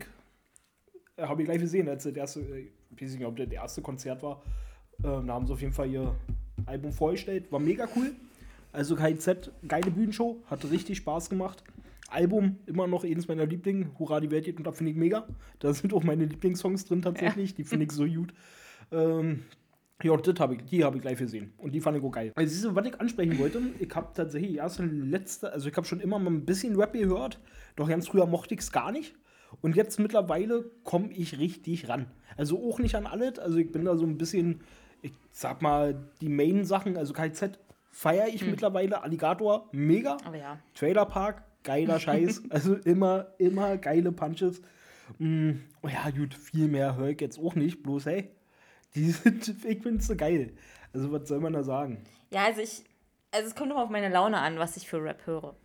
äh, 1.15 1.23
hab 1.23 1.39
ich 1.39 1.45
gleich 1.45 1.59
gesehen, 1.59 1.87
als 1.87 2.03
das 2.03 2.13
erste, 2.13 2.41
äh, 2.41 2.67
ich 2.93 3.01
weiß 3.01 3.15
nicht, 3.15 3.25
ob 3.25 3.37
das 3.37 3.47
erste 3.47 3.81
Konzert 3.81 4.23
war, 4.23 4.41
ähm, 5.05 5.27
da 5.27 5.33
haben 5.33 5.47
sie 5.47 5.53
auf 5.53 5.61
jeden 5.61 5.71
Fall 5.71 5.89
ihr 5.89 6.13
Album 6.65 6.91
vorgestellt. 6.91 7.49
War 7.49 7.61
mega 7.61 7.87
cool. 7.95 8.13
Also 8.73 8.97
KZ, 8.97 9.51
geile 9.65 9.89
Bühnenshow, 9.89 10.43
hat 10.47 10.69
richtig 10.69 10.97
Spaß 10.97 11.29
gemacht. 11.29 11.63
Album, 12.09 12.57
immer 12.65 12.87
noch 12.87 13.05
eines 13.05 13.29
meiner 13.29 13.45
Lieblinge. 13.45 13.89
Hurra, 13.97 14.19
die 14.19 14.31
Welt 14.31 14.43
geht 14.43 14.57
unter, 14.57 14.73
finde 14.73 14.91
ich 14.91 14.97
mega. 14.97 15.25
Da 15.59 15.73
sind 15.73 15.93
auch 15.93 16.03
meine 16.03 16.25
Lieblingssongs 16.25 16.83
drin 16.83 17.01
tatsächlich. 17.01 17.55
Die 17.55 17.63
finde 17.63 17.85
ich 17.85 17.93
so 17.93 18.05
gut. 18.05 18.33
Ähm, 18.91 19.45
ja, 20.03 20.15
das 20.17 20.39
hab 20.39 20.51
ich, 20.51 20.63
die 20.65 20.83
habe 20.83 20.97
ich 20.97 21.01
gleich 21.01 21.17
gesehen. 21.17 21.53
Und 21.57 21.73
die 21.73 21.81
fand 21.81 21.97
ich 21.97 22.03
auch 22.03 22.11
geil. 22.11 22.31
Also, 22.35 22.51
siehst 22.51 22.65
du, 22.65 22.75
was 22.75 22.85
ich 22.85 22.99
ansprechen 22.99 23.39
wollte, 23.39 23.61
ich 23.79 23.95
habe 23.95 24.09
tatsächlich 24.13 24.57
erst 24.57 24.79
und 24.79 25.09
letzte, 25.09 25.51
also 25.51 25.69
ich 25.69 25.75
habe 25.75 25.87
schon 25.87 25.99
immer 25.99 26.19
mal 26.19 26.31
ein 26.31 26.45
bisschen 26.45 26.75
Rap 26.75 26.93
gehört, 26.93 27.39
doch 27.75 27.87
ganz 27.87 28.07
früher 28.07 28.25
mochte 28.25 28.53
ich 28.53 28.61
es 28.61 28.71
gar 28.71 28.91
nicht. 28.91 29.15
Und 29.61 29.75
jetzt 29.75 29.99
mittlerweile 29.99 30.69
komme 30.83 31.09
ich 31.11 31.39
richtig 31.39 31.87
ran. 31.87 32.07
Also 32.35 32.61
auch 32.61 32.79
nicht 32.79 32.95
an 32.95 33.05
alles. 33.05 33.39
Also 33.39 33.57
ich 33.57 33.71
bin 33.71 33.85
da 33.85 33.95
so 33.95 34.05
ein 34.05 34.17
bisschen, 34.17 34.61
ich 35.01 35.13
sag 35.31 35.61
mal, 35.61 36.09
die 36.19 36.29
Main-Sachen, 36.29 36.97
also 36.97 37.13
KZ 37.13 37.59
feiere 37.89 38.27
ich 38.27 38.45
mittlerweile. 38.45 39.01
Alligator, 39.01 39.69
mega. 39.71 40.17
Aber 40.25 40.37
ja. 40.37 40.59
Trailer 40.73 41.05
Park, 41.05 41.43
geiler 41.63 41.99
Scheiß. 41.99 42.43
also 42.49 42.75
immer, 42.75 43.27
immer 43.37 43.77
geile 43.77 44.11
Punches. 44.11 44.61
Mm, 45.19 45.51
oh 45.81 45.87
ja, 45.87 46.09
gut, 46.09 46.33
viel 46.33 46.67
mehr 46.67 46.97
höre 46.97 47.09
ich 47.09 47.21
jetzt 47.21 47.39
auch 47.39 47.55
nicht, 47.55 47.83
bloß 47.83 48.07
hey, 48.07 48.31
die 48.95 49.11
sind, 49.11 49.47
ich 49.65 49.81
finde 49.81 50.03
so 50.03 50.15
geil. 50.15 50.53
Also, 50.93 51.11
was 51.11 51.27
soll 51.27 51.39
man 51.39 51.53
da 51.53 51.63
sagen? 51.63 52.03
Ja, 52.31 52.45
also 52.45 52.61
ich, 52.61 52.83
also 53.31 53.47
es 53.47 53.55
kommt 53.55 53.71
immer 53.71 53.83
auf 53.83 53.89
meine 53.89 54.09
Laune 54.09 54.37
an, 54.37 54.57
was 54.57 54.77
ich 54.77 54.87
für 54.87 55.03
Rap 55.03 55.25
höre. 55.25 55.55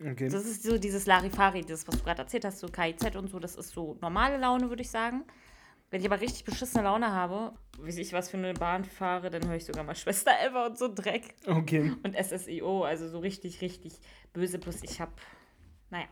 Okay. 0.00 0.30
Das 0.30 0.46
ist 0.46 0.62
so 0.62 0.78
dieses 0.78 1.06
Larifari, 1.06 1.60
das, 1.60 1.86
was 1.86 1.98
du 1.98 2.04
gerade 2.04 2.22
erzählt 2.22 2.44
hast, 2.46 2.60
so 2.60 2.68
KIZ 2.68 3.16
und 3.16 3.28
so, 3.28 3.38
das 3.38 3.56
ist 3.56 3.70
so 3.70 3.98
normale 4.00 4.38
Laune, 4.38 4.70
würde 4.70 4.82
ich 4.82 4.90
sagen. 4.90 5.24
Wenn 5.90 6.00
ich 6.00 6.06
aber 6.06 6.20
richtig 6.20 6.44
beschissene 6.44 6.84
Laune 6.84 7.12
habe, 7.12 7.52
wie 7.82 8.00
ich 8.00 8.12
was 8.12 8.30
für 8.30 8.38
eine 8.38 8.54
Bahn 8.54 8.84
fahre, 8.84 9.28
dann 9.28 9.46
höre 9.46 9.56
ich 9.56 9.64
sogar 9.64 9.84
mal 9.84 9.96
Schwester 9.96 10.30
Eva 10.42 10.66
und 10.66 10.78
so 10.78 10.92
Dreck. 10.92 11.34
Okay. 11.46 11.92
Und 12.02 12.16
SSIO, 12.16 12.84
also 12.84 13.08
so 13.08 13.18
richtig, 13.18 13.60
richtig 13.60 13.94
böse. 14.32 14.58
Plus 14.58 14.82
ich 14.82 15.00
habe, 15.00 15.12
naja, 15.90 16.06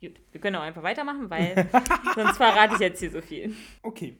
gut, 0.00 0.20
wir 0.30 0.40
können 0.40 0.56
auch 0.56 0.62
einfach 0.62 0.84
weitermachen, 0.84 1.28
weil 1.28 1.68
sonst 2.14 2.36
verrate 2.36 2.74
ich 2.74 2.80
jetzt 2.80 3.00
hier 3.00 3.10
so 3.10 3.20
viel. 3.20 3.54
Okay. 3.82 4.16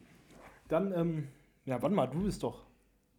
Dann, 0.67 0.93
ähm, 0.93 1.28
ja, 1.69 1.83
warte 1.83 1.95
mal, 1.95 2.07
du 2.07 2.23
bist 2.23 2.43
doch, 2.43 2.65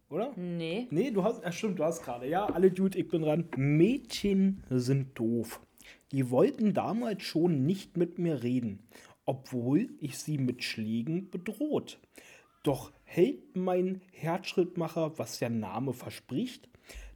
oder? 0.08 0.32
Nee. 0.36 0.88
Nee, 0.90 1.12
du 1.12 1.22
hast, 1.22 1.42
ja, 1.42 1.52
stimmt, 1.52 1.78
du 1.78 1.84
hast 1.84 2.02
gerade. 2.02 2.28
Ja, 2.28 2.46
alle 2.46 2.72
Dude, 2.72 2.98
ich 2.98 3.06
bin 3.06 3.22
dran. 3.22 3.48
Mädchen 3.56 4.64
sind 4.68 5.16
doof. 5.16 5.60
Die 6.10 6.30
wollten 6.30 6.74
damals 6.74 7.22
schon 7.22 7.64
nicht 7.64 7.96
mit 7.96 8.18
mir 8.18 8.42
reden, 8.42 8.80
obwohl 9.24 9.90
ich 10.00 10.18
sie 10.18 10.36
mit 10.36 10.64
Schlägen 10.64 11.30
bedroht. 11.30 12.00
Doch 12.64 12.92
hält 13.04 13.56
mein 13.56 14.00
Herzschrittmacher, 14.10 15.16
was 15.16 15.38
der 15.38 15.50
Name 15.50 15.92
verspricht, 15.92 16.68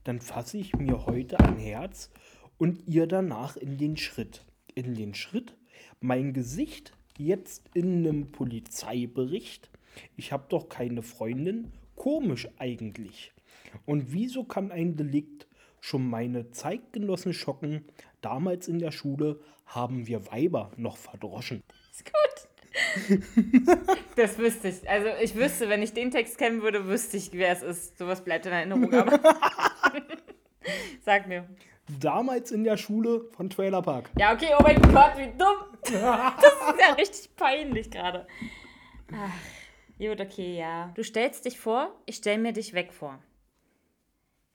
dann 0.04 0.20
fasse 0.20 0.58
ich 0.58 0.76
mir 0.76 1.04
heute 1.06 1.40
ein 1.40 1.58
Herz 1.58 2.10
und 2.58 2.86
ihr 2.86 3.08
danach 3.08 3.56
in 3.56 3.76
den 3.76 3.96
Schritt. 3.96 4.44
In 4.76 4.94
den 4.94 5.14
Schritt? 5.14 5.56
Mein 6.00 6.32
Gesicht 6.32 6.92
jetzt 7.18 7.70
in 7.74 8.06
einem 8.06 8.30
Polizeibericht? 8.30 9.70
Ich 10.16 10.32
habe 10.32 10.44
doch 10.48 10.68
keine 10.68 11.02
Freundin. 11.02 11.72
Komisch 11.96 12.48
eigentlich. 12.58 13.32
Und 13.86 14.12
wieso 14.12 14.44
kann 14.44 14.72
ein 14.72 14.96
Delikt 14.96 15.46
schon 15.80 16.08
meine 16.08 16.50
Zeitgenossen 16.50 17.32
schocken? 17.32 17.84
Damals 18.20 18.68
in 18.68 18.78
der 18.78 18.90
Schule 18.90 19.40
haben 19.66 20.06
wir 20.06 20.30
Weiber 20.30 20.70
noch 20.76 20.96
verdroschen. 20.96 21.62
Ist 21.90 22.04
gut. 22.04 22.48
Das 24.16 24.38
wüsste 24.38 24.68
ich. 24.68 24.88
Also 24.88 25.08
ich 25.20 25.34
wüsste, 25.34 25.68
wenn 25.68 25.82
ich 25.82 25.92
den 25.92 26.10
Text 26.10 26.38
kennen 26.38 26.62
würde, 26.62 26.86
wüsste 26.86 27.16
ich, 27.16 27.32
wer 27.32 27.52
es 27.52 27.62
ist. 27.62 27.98
Sowas 27.98 28.22
bleibt 28.22 28.46
in 28.46 28.52
Erinnerung, 28.52 28.92
aber. 28.94 29.18
Sag 31.04 31.26
mir. 31.26 31.48
Damals 32.00 32.50
in 32.50 32.64
der 32.64 32.76
Schule 32.76 33.26
von 33.36 33.50
Trailer 33.50 33.82
Park. 33.82 34.10
Ja, 34.18 34.32
okay, 34.32 34.50
oh 34.58 34.62
mein 34.62 34.80
Gott, 34.80 35.12
wie 35.16 35.26
dumm. 35.36 35.74
Das 35.82 35.92
ist 35.92 36.80
ja 36.80 36.94
richtig 36.94 37.36
peinlich 37.36 37.90
gerade. 37.90 38.26
Ach, 39.12 39.32
gut, 39.98 40.20
okay, 40.20 40.58
ja. 40.58 40.92
Du 40.94 41.02
stellst 41.02 41.44
dich 41.44 41.58
vor, 41.58 41.94
ich 42.06 42.16
stell 42.16 42.38
mir 42.38 42.52
dich 42.52 42.74
weg 42.74 42.92
vor. 42.92 43.22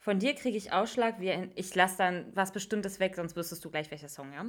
Von 0.01 0.17
dir 0.17 0.33
kriege 0.33 0.57
ich 0.57 0.71
Ausschlag 0.71 1.19
wie 1.19 1.29
ein. 1.29 1.51
Ich 1.55 1.75
lasse 1.75 1.97
dann 1.97 2.25
was 2.33 2.53
Bestimmtes 2.53 3.01
weg, 3.01 3.15
sonst 3.15 3.35
wüsstest 3.35 3.63
du 3.65 3.69
gleich, 3.69 3.91
welcher 3.91 4.07
Song, 4.07 4.31
ja? 4.31 4.45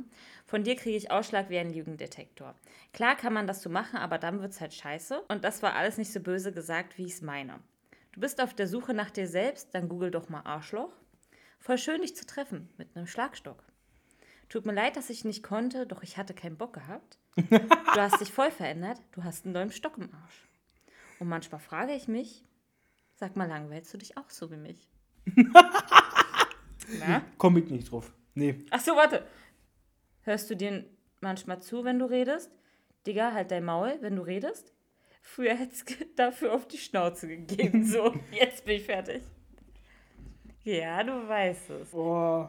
Von 0.46 0.62
dir 0.62 0.76
kriege 0.76 0.96
ich 0.96 1.10
Ausschlag 1.10 1.50
wie 1.50 1.58
ein 1.58 1.72
Lügendetektor. 1.74 2.54
Klar 2.92 3.16
kann 3.16 3.32
man 3.32 3.48
das 3.48 3.60
so 3.60 3.68
machen, 3.68 3.96
aber 3.96 4.18
dann 4.18 4.40
wird's 4.40 4.60
halt 4.60 4.72
scheiße. 4.72 5.22
Und 5.28 5.42
das 5.42 5.62
war 5.62 5.74
alles 5.74 5.98
nicht 5.98 6.12
so 6.12 6.20
böse 6.20 6.52
gesagt, 6.52 6.98
wie 6.98 7.04
ich 7.04 7.14
es 7.14 7.22
meine. 7.22 7.58
Du 8.12 8.20
bist 8.20 8.40
auf 8.40 8.54
der 8.54 8.68
Suche 8.68 8.94
nach 8.94 9.10
dir 9.10 9.26
selbst, 9.26 9.74
dann 9.74 9.88
google 9.88 10.12
doch 10.12 10.28
mal 10.28 10.42
Arschloch. 10.42 10.92
Voll 11.58 11.78
schön, 11.78 12.00
dich 12.00 12.16
zu 12.16 12.26
treffen, 12.26 12.68
mit 12.78 12.96
einem 12.96 13.06
Schlagstock. 13.06 13.64
Tut 14.48 14.66
mir 14.66 14.72
leid, 14.72 14.96
dass 14.96 15.10
ich 15.10 15.24
nicht 15.24 15.42
konnte, 15.42 15.86
doch 15.86 16.02
ich 16.02 16.16
hatte 16.16 16.34
keinen 16.34 16.56
Bock 16.56 16.72
gehabt. 16.72 17.18
Du 17.92 18.00
hast 18.00 18.20
dich 18.20 18.32
voll 18.32 18.52
verändert, 18.52 18.98
du 19.12 19.24
hast 19.24 19.44
einen 19.44 19.54
neuen 19.54 19.72
Stock 19.72 19.98
im 19.98 20.14
Arsch. 20.14 20.48
Und 21.20 21.28
manchmal 21.28 21.60
frage 21.60 21.92
ich 21.92 22.08
mich, 22.08 22.44
sag 23.14 23.36
mal, 23.36 23.46
langweilst 23.48 23.94
du 23.94 23.98
dich 23.98 24.16
auch 24.16 24.28
so 24.30 24.50
wie 24.50 24.56
mich? 24.56 24.88
Na? 26.98 27.22
Komm 27.38 27.56
ich 27.58 27.70
nicht 27.70 27.90
drauf. 27.92 28.12
Nee. 28.34 28.56
Ach 28.70 28.80
so, 28.80 28.96
warte. 28.96 29.24
Hörst 30.22 30.50
du 30.50 30.56
dir 30.56 30.84
manchmal 31.20 31.60
zu, 31.60 31.84
wenn 31.84 31.98
du 31.98 32.06
redest? 32.06 32.50
Digga, 33.06 33.32
halt 33.32 33.50
dein 33.50 33.64
Maul, 33.64 33.96
wenn 34.00 34.16
du 34.16 34.22
redest? 34.22 34.72
Früher 35.22 35.54
hätt's 35.54 35.84
ge- 35.84 36.06
dafür 36.16 36.52
auf 36.54 36.66
die 36.66 36.78
Schnauze 36.78 37.28
gegeben. 37.28 37.84
So, 37.84 38.14
jetzt 38.32 38.64
bin 38.64 38.76
ich 38.76 38.84
fertig. 38.84 39.22
Ja, 40.64 41.02
du 41.02 41.28
weißt 41.28 41.70
es. 41.70 41.94
Oh. 41.94 42.48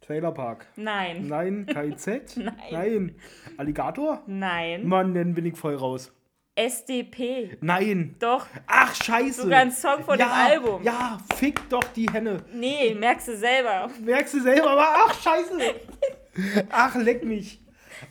Trailer 0.00 0.32
Park. 0.32 0.66
Nein. 0.76 1.28
Nein, 1.28 1.66
KZ? 1.66 2.36
Nein. 2.36 2.54
Nein. 2.72 3.14
Alligator? 3.56 4.22
Nein. 4.26 4.86
Mann, 4.86 5.14
dann 5.14 5.34
bin 5.34 5.46
ich 5.46 5.56
voll 5.56 5.76
raus. 5.76 6.12
SDP. 6.54 7.56
Nein. 7.60 8.16
Doch. 8.18 8.46
Ach, 8.66 8.94
scheiße. 8.94 9.42
Sogar 9.42 9.60
ein 9.60 9.72
Song 9.72 10.04
von 10.04 10.18
ja, 10.18 10.26
dem 10.26 10.32
Album. 10.32 10.82
Ja, 10.82 11.18
fick 11.36 11.68
doch 11.70 11.84
die 11.84 12.10
Henne. 12.10 12.44
Nee, 12.52 12.94
merkst 12.94 13.28
du 13.28 13.36
selber. 13.36 13.90
Merkst 14.00 14.34
du 14.34 14.40
selber, 14.40 14.70
aber 14.70 14.86
ach, 15.06 15.20
scheiße. 15.20 15.58
Ach, 16.70 16.94
leck 16.96 17.24
mich. 17.24 17.60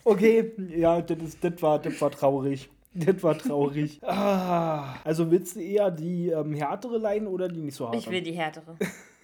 Okay, 0.04 0.54
ja, 0.76 1.02
das, 1.02 1.18
ist, 1.20 1.44
das, 1.44 1.62
war, 1.62 1.80
das 1.80 2.00
war 2.02 2.12
traurig. 2.12 2.70
Das 2.94 3.24
war 3.24 3.38
traurig. 3.38 4.00
Ah, 4.04 4.96
also 5.04 5.32
willst 5.32 5.56
du 5.56 5.62
eher 5.62 5.92
die 5.92 6.30
ähm, 6.30 6.54
härtere 6.54 6.98
Line 6.98 7.30
oder 7.30 7.48
die 7.48 7.62
nicht 7.62 7.76
so 7.76 7.86
harte? 7.86 7.98
Ich 7.98 8.10
will 8.10 8.22
die 8.22 8.34
härtere. 8.34 8.76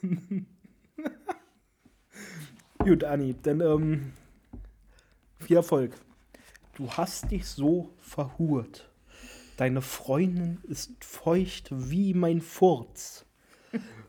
Gut, 2.80 3.04
Anni, 3.04 3.36
dann 3.44 3.60
ähm, 3.60 4.14
viel 5.40 5.58
Erfolg. 5.58 5.94
Du 6.76 6.90
hast 6.90 7.30
dich 7.32 7.46
so 7.46 7.90
verhurt. 7.98 8.87
Deine 9.58 9.82
Freundin 9.82 10.60
ist 10.68 11.04
feucht 11.04 11.70
wie 11.72 12.14
mein 12.14 12.42
Furz. 12.42 13.26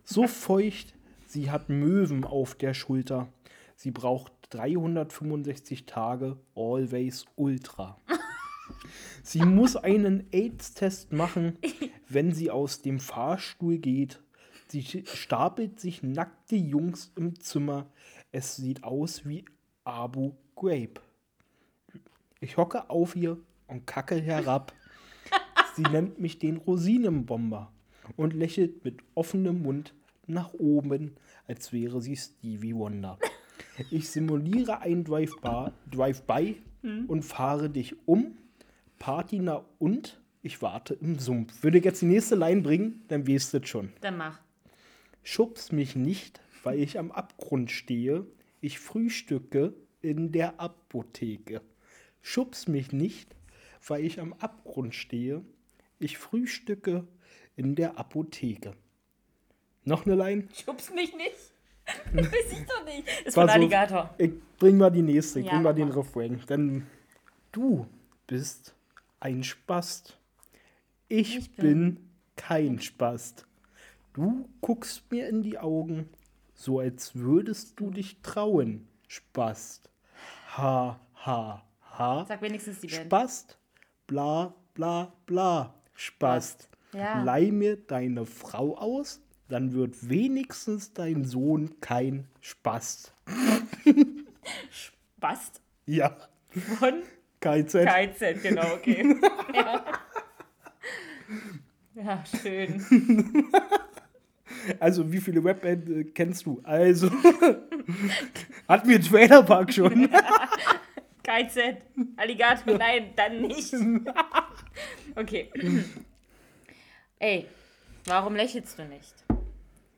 So 0.05 0.26
feucht, 0.26 0.95
sie 1.26 1.50
hat 1.50 1.71
Möwen 1.71 2.25
auf 2.25 2.55
der 2.55 2.75
Schulter. 2.75 3.33
Sie 3.75 3.90
braucht 3.90 4.33
365 4.50 5.87
Tage 5.87 6.37
Always 6.55 7.25
Ultra. 7.37 7.99
Sie 9.23 9.45
muss 9.45 9.76
einen 9.76 10.26
AIDS-Test 10.33 11.12
machen, 11.12 11.59
wenn 12.09 12.33
sie 12.33 12.50
aus 12.50 12.83
dem 12.83 13.00
Fahrstuhl 13.00 13.78
geht. 13.78 14.21
Sie 14.69 14.83
stapelt 14.83 15.81
sich 15.81 16.02
nackte 16.02 16.57
Jungs 16.57 17.12
im 17.17 17.40
Zimmer. 17.40 17.87
Es 18.33 18.57
sieht 18.57 18.85
aus 18.85 19.26
wie 19.26 19.45
Abu 19.85 20.33
Ghraib. 20.57 21.00
Ich 22.40 22.57
hocke 22.57 22.90
auf 22.90 23.17
ihr 23.17 23.38
und 23.67 23.87
kacke 23.87 24.17
herab. 24.17 24.73
Sie 25.78 25.85
nennt 25.85 26.18
mich 26.18 26.40
den 26.40 26.56
Rosinenbomber 26.56 27.70
und 28.16 28.35
lächelt 28.35 28.85
mit 28.85 28.99
offenem 29.14 29.62
Mund 29.62 29.94
nach 30.26 30.52
oben, 30.54 31.12
als 31.47 31.73
wäre 31.73 32.02
sie 32.02 32.16
Stevie 32.16 32.75
Wonder. 32.75 33.16
Ich 33.92 34.08
simuliere 34.08 34.80
ein 34.80 35.04
Drive-By 35.04 35.70
Drive 35.88 36.25
und 36.82 37.23
fahre 37.23 37.70
dich 37.70 37.94
um. 38.06 38.37
Patina 38.99 39.64
und 39.78 40.20
ich 40.42 40.61
warte 40.62 40.94
im 40.94 41.20
Sumpf. 41.20 41.62
Würde 41.62 41.78
ich 41.78 41.85
jetzt 41.85 42.02
die 42.02 42.06
nächste 42.06 42.35
Line 42.35 42.62
bringen, 42.62 43.04
dann 43.06 43.28
weißt 43.28 43.54
du 43.54 43.64
schon. 43.64 43.92
Dann 44.00 44.16
mach. 44.16 44.40
Schubs 45.23 45.70
mich 45.70 45.94
nicht, 45.94 46.40
weil 46.64 46.80
ich 46.80 46.99
am 46.99 47.12
Abgrund 47.12 47.70
stehe. 47.70 48.26
Ich 48.61 48.80
frühstücke 48.80 49.75
in 50.02 50.32
der 50.32 50.58
Apotheke. 50.58 51.62
Schubs 52.20 52.66
mich 52.66 52.90
nicht, 52.90 53.37
weil 53.87 54.04
ich 54.04 54.18
am 54.18 54.32
Abgrund 54.32 54.97
stehe. 54.97 55.44
Ich 55.99 56.19
frühstücke 56.19 57.07
in 57.57 57.75
der 57.75 57.99
Apotheke. 57.99 58.75
Noch 59.85 60.07
eine 60.07 60.14
Line? 60.14 60.49
Schubst 60.55 60.95
mich 60.95 61.14
nicht. 61.17 61.35
Weiß 62.12 62.52
ich 62.52 62.67
doch 62.67 62.85
nicht. 62.85 63.09
Das 63.09 63.28
ist 63.28 63.37
War 63.37 63.45
von 63.45 63.49
so- 63.49 63.55
Alligator. 63.55 64.14
Ich 64.19 64.33
bring 64.59 64.76
mal 64.76 64.90
die 64.90 65.02
nächste, 65.02 65.40
ich 65.40 65.47
Ja, 65.47 65.52
bring 65.52 65.62
mal 65.62 65.75
den. 65.75 65.88
Refrain. 65.88 66.40
Denn 66.49 66.87
du 67.52 67.87
bist 68.26 68.75
ein 69.21 69.43
Spast. 69.43 70.19
Ich, 71.09 71.37
Ich 71.38 71.50
bin, 71.57 71.95
bin 71.95 72.11
kein 72.37 72.81
Spast. 72.81 73.47
Du 74.12 74.49
guckst 74.61 75.11
mir 75.11 75.28
in 75.28 75.43
die 75.43 75.59
Augen, 75.59 76.09
so 76.55 76.81
als 76.81 77.14
würdest 77.14 77.81
du 77.81 77.90
dich 77.90 78.21
trauen, 78.21 78.87
Spast. 79.07 79.90
Ha, 80.57 81.00
ha, 81.25 81.62
ha. 81.83 82.25
Sag 82.28 82.43
wenigstens 82.43 82.81
die 82.81 82.88
Band. 82.88 83.07
Spast, 83.07 83.59
bla, 84.07 84.55
bla, 84.75 85.12
bla, 85.25 85.73
Spast. 85.99 86.69
Ja. 86.93 87.23
Leih 87.25 87.50
mir 87.50 87.76
deine 87.76 88.25
Frau 88.25 88.76
aus, 88.78 89.21
dann 89.49 89.73
wird 89.73 90.09
wenigstens 90.09 90.93
dein 90.93 91.25
Sohn 91.25 91.81
kein 91.81 92.28
Spast. 92.40 93.12
Bast 95.17 95.61
Ja, 95.87 96.17
von 96.78 97.02
KZ. 97.40 97.85
KZ, 97.85 98.43
genau, 98.43 98.75
okay. 98.75 99.17
ja. 99.55 99.85
ja, 101.95 102.25
schön. 102.25 102.81
Also, 104.78 105.11
wie 105.12 105.21
viele 105.21 105.43
Webbands 105.43 105.90
äh, 105.90 106.05
kennst 106.05 106.47
du? 106.47 106.61
Also, 106.62 107.11
hatten 108.69 108.88
wir 108.88 109.00
Trailerpark 109.00 109.73
schon. 109.75 110.09
KZ. 111.28 111.76
Alligator, 112.16 112.78
nein, 112.78 113.12
dann 113.14 113.42
nicht. 113.42 113.75
Okay. 115.16 115.50
Ey, 117.18 117.49
warum 118.04 118.37
lächelst 118.37 118.78
du 118.78 118.85
nicht, 118.85 119.12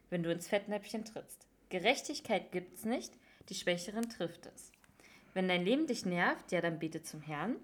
wenn 0.09 0.23
du 0.23 0.33
ins 0.33 0.49
Fettnäpfchen 0.49 1.05
trittst? 1.05 1.47
Gerechtigkeit 1.69 2.51
gibt's 2.51 2.87
nicht, 2.87 3.13
die 3.51 3.55
Schwächeren 3.55 4.09
trifft 4.09 4.47
es. 4.47 4.73
Wenn 5.35 5.49
dein 5.49 5.65
Leben 5.65 5.87
dich 5.87 6.07
nervt, 6.07 6.51
ja, 6.53 6.63
dann 6.63 6.79
bete 6.79 7.03
zum 7.03 7.21
Herrn. 7.21 7.57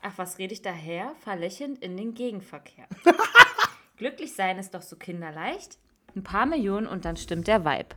Ach, 0.00 0.16
was 0.16 0.38
rede 0.38 0.54
ich 0.54 0.62
daher? 0.62 1.14
Fahr 1.20 1.36
lächelnd 1.36 1.82
in 1.82 1.98
den 1.98 2.14
Gegenverkehr. 2.14 2.86
Glücklich 3.98 4.32
sein 4.32 4.58
ist 4.58 4.72
doch 4.72 4.82
so 4.82 4.96
kinderleicht. 4.96 5.78
Ein 6.16 6.22
paar 6.22 6.46
Millionen 6.46 6.86
und 6.86 7.04
dann 7.04 7.18
stimmt 7.18 7.48
der 7.48 7.66
Vibe. 7.66 7.94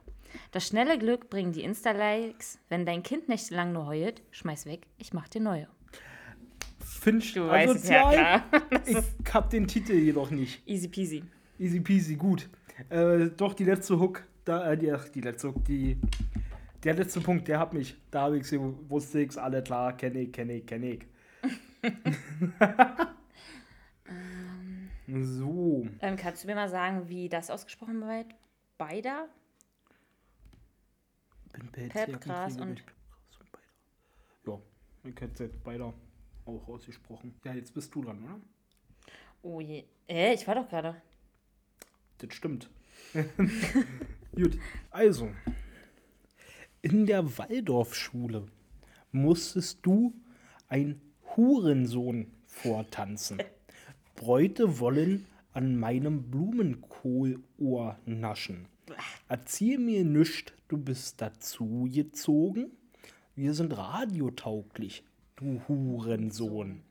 Das 0.51 0.67
schnelle 0.67 0.97
Glück 0.97 1.29
bringen 1.29 1.51
die 1.51 1.63
Insta-Likes. 1.63 2.59
Wenn 2.69 2.85
dein 2.85 3.03
Kind 3.03 3.29
nächtelang 3.29 3.73
nur 3.73 3.87
heult, 3.87 4.21
schmeiß 4.31 4.65
weg, 4.65 4.87
ich 4.97 5.13
mach 5.13 5.27
dir 5.27 5.41
neue. 5.41 5.67
Finch 6.79 7.33
Du 7.33 7.47
weißt 7.47 7.75
es 7.75 7.89
ja, 7.89 8.11
klar. 8.11 8.43
Ich 8.85 9.33
hab 9.33 9.49
den 9.49 9.67
Titel 9.67 9.93
jedoch 9.93 10.31
nicht. 10.31 10.67
Easy 10.67 10.87
peasy. 10.87 11.23
Easy 11.59 11.79
peasy, 11.79 12.15
gut. 12.15 12.49
Äh, 12.89 13.29
doch, 13.35 13.53
die 13.53 13.65
letzte 13.65 13.99
Hook, 13.99 14.23
da, 14.45 14.71
äh, 14.71 14.77
die, 14.77 14.93
die 15.13 15.21
letzte 15.21 15.49
Hook, 15.49 15.65
die, 15.65 15.97
der 16.83 16.93
letzte 16.93 17.21
Punkt, 17.21 17.47
der 17.47 17.59
hat 17.59 17.73
mich. 17.73 17.97
Da 18.11 18.21
habe 18.21 18.37
ich 18.37 18.45
wusste 18.89 19.21
ich's, 19.21 19.37
alle 19.37 19.63
klar, 19.63 19.95
kenne 19.97 20.19
ich, 20.19 20.31
kenne 20.31 20.53
ich, 20.53 20.65
kenne 20.65 20.91
ich. 20.93 21.07
so. 25.07 25.87
Ähm, 26.01 26.15
kannst 26.15 26.43
du 26.43 26.47
mir 26.47 26.55
mal 26.55 26.69
sagen, 26.69 27.09
wie 27.09 27.29
das 27.29 27.49
ausgesprochen 27.49 28.01
wird? 28.01 28.27
Beider? 28.77 29.27
Bin 31.53 31.67
Pelz, 31.71 31.93
Pep, 31.93 32.21
Gras 32.21 32.57
und- 32.57 32.75
Pep, 32.85 32.93
und 33.39 33.51
Beider. 33.51 33.65
Ja, 34.45 34.59
ich 35.09 35.21
hätte 35.21 35.43
jetzt 35.45 35.63
beider 35.63 35.93
auch 36.45 36.67
ausgesprochen. 36.67 37.35
Ja, 37.43 37.53
jetzt 37.53 37.73
bist 37.73 37.93
du 37.93 38.03
dran, 38.03 38.23
oder? 38.23 38.39
Oh 39.41 39.61
je. 39.61 39.83
Äh, 40.07 40.33
ich 40.33 40.47
war 40.47 40.55
doch 40.55 40.67
gerade. 40.69 41.01
Das 42.19 42.33
stimmt. 42.33 42.69
Gut, 44.35 44.57
also. 44.91 45.29
In 46.81 47.05
der 47.05 47.37
Waldorfschule 47.37 48.47
musstest 49.11 49.79
du 49.85 50.13
ein 50.69 51.01
Hurensohn 51.35 52.31
vortanzen. 52.45 53.41
Bräute 54.15 54.79
wollen 54.79 55.25
an 55.53 55.77
meinem 55.77 56.29
Blumenkohlohr 56.31 57.97
naschen. 58.05 58.67
Erzähl 59.27 59.77
mir 59.77 60.03
nüscht, 60.03 60.53
du 60.67 60.77
bist 60.77 61.21
dazu 61.21 61.87
gezogen. 61.91 62.71
Wir 63.35 63.53
sind 63.53 63.77
radiotauglich, 63.77 65.03
du 65.35 65.61
Hurensohn. 65.67 66.81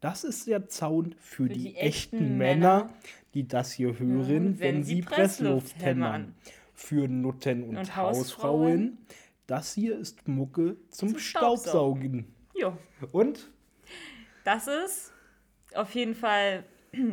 Das 0.00 0.24
ist 0.24 0.46
der 0.46 0.68
Zaun 0.68 1.14
für, 1.18 1.48
die, 1.48 1.58
die 1.58 1.76
echten 1.76 2.36
Männer, 2.36 2.84
Männer, 2.84 2.94
die 3.34 3.48
das 3.48 3.72
hier 3.72 3.98
hören, 3.98 4.58
wenn, 4.60 4.84
sie 4.84 5.02
Pressluft 5.02 5.80
hämmern. 5.80 6.34
Für 6.74 7.08
Nutten 7.08 7.62
und, 7.62 7.78
Und 7.78 7.96
Hausfrauen. 7.96 8.06
Hausfrauen. 8.06 8.98
Das 9.46 9.72
hier 9.74 9.98
ist 9.98 10.28
Mucke 10.28 10.76
zum, 10.90 11.10
Zum 11.10 11.18
Staubsaugen. 11.18 12.26
Jo. 12.54 12.76
Und? 13.12 13.50
Das 14.44 14.68
ist 14.68 15.12
auf 15.74 15.94
jeden 15.94 16.14
Fall 16.14 16.64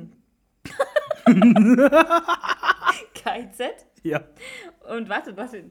KZ. 3.15 3.85
Ja, 4.11 4.21
Und 4.93 5.07
warte, 5.07 5.35
was 5.37 5.53
wie 5.53 5.63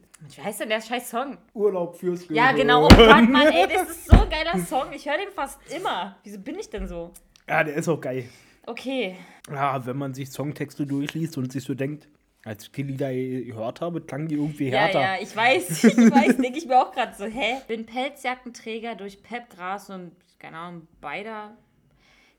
heißt 0.43 0.61
denn 0.61 0.71
der 0.71 0.81
scheiß 0.81 1.11
Song? 1.11 1.37
Urlaub 1.53 1.97
fürs 1.97 2.23
Gehirn. 2.27 2.37
Ja, 2.37 2.53
genau. 2.53 2.87
Oh 2.87 2.89
Gott, 2.89 2.99
Mann, 3.29 3.49
ey, 3.49 3.67
das 3.69 3.91
ist 3.91 4.07
so 4.07 4.17
ein 4.17 4.31
geiler 4.31 4.59
Song. 4.65 4.87
Ich 4.95 5.07
höre 5.07 5.19
den 5.19 5.31
fast 5.35 5.59
immer. 5.75 6.17
Wieso 6.25 6.39
bin 6.39 6.59
ich 6.59 6.71
denn 6.71 6.89
so? 6.89 7.13
Ja, 7.49 7.63
der 7.63 7.75
ist 7.75 7.89
auch 7.89 8.01
geil. 8.01 8.25
Okay. 8.67 9.17
Ja, 9.51 9.85
wenn 9.85 9.99
man 9.99 10.15
sich 10.15 10.31
Songtexte 10.31 10.87
durchliest 10.87 11.37
und 11.37 11.53
sich 11.53 11.63
so 11.65 11.75
denkt, 11.75 12.09
als 12.45 12.65
ich 12.65 12.73
die 12.73 12.85
Lieder 12.85 13.13
gehört 13.13 13.81
habe, 13.83 14.01
klangen 14.01 14.29
die 14.29 14.37
irgendwie 14.37 14.69
Ja, 14.71 14.79
härter. 14.81 15.01
ja, 15.01 15.17
ich 15.21 15.37
weiß, 15.37 15.85
ich 15.85 15.97
weiß, 15.97 16.37
denke 16.39 16.59
ich 16.59 16.67
mir 16.67 16.81
auch 16.81 16.93
gerade 16.93 17.15
so, 17.15 17.25
hä? 17.25 17.57
Bin 17.69 17.85
Pelzjackenträger 17.85 18.95
durch 18.95 19.23
Pep, 19.23 19.51
Gras 19.51 19.91
und, 19.91 20.13
keine 20.39 20.57
Ahnung, 20.57 20.89
beider 21.01 21.57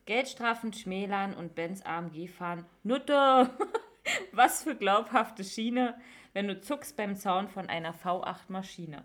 Geldstrafen 0.06 0.74
schmälern 0.74 1.34
und 1.34 1.56
Benz 1.56 1.82
AMG 1.86 2.28
fahren. 2.28 2.66
Nutte! 2.84 3.50
Was 4.32 4.64
für 4.64 4.76
glaubhafte 4.76 5.44
Schiene, 5.44 6.00
wenn 6.34 6.48
du 6.48 6.60
zuckst 6.60 6.96
beim 6.98 7.16
Zaun 7.16 7.48
von 7.48 7.70
einer 7.70 7.94
V8-Maschine. 7.94 9.04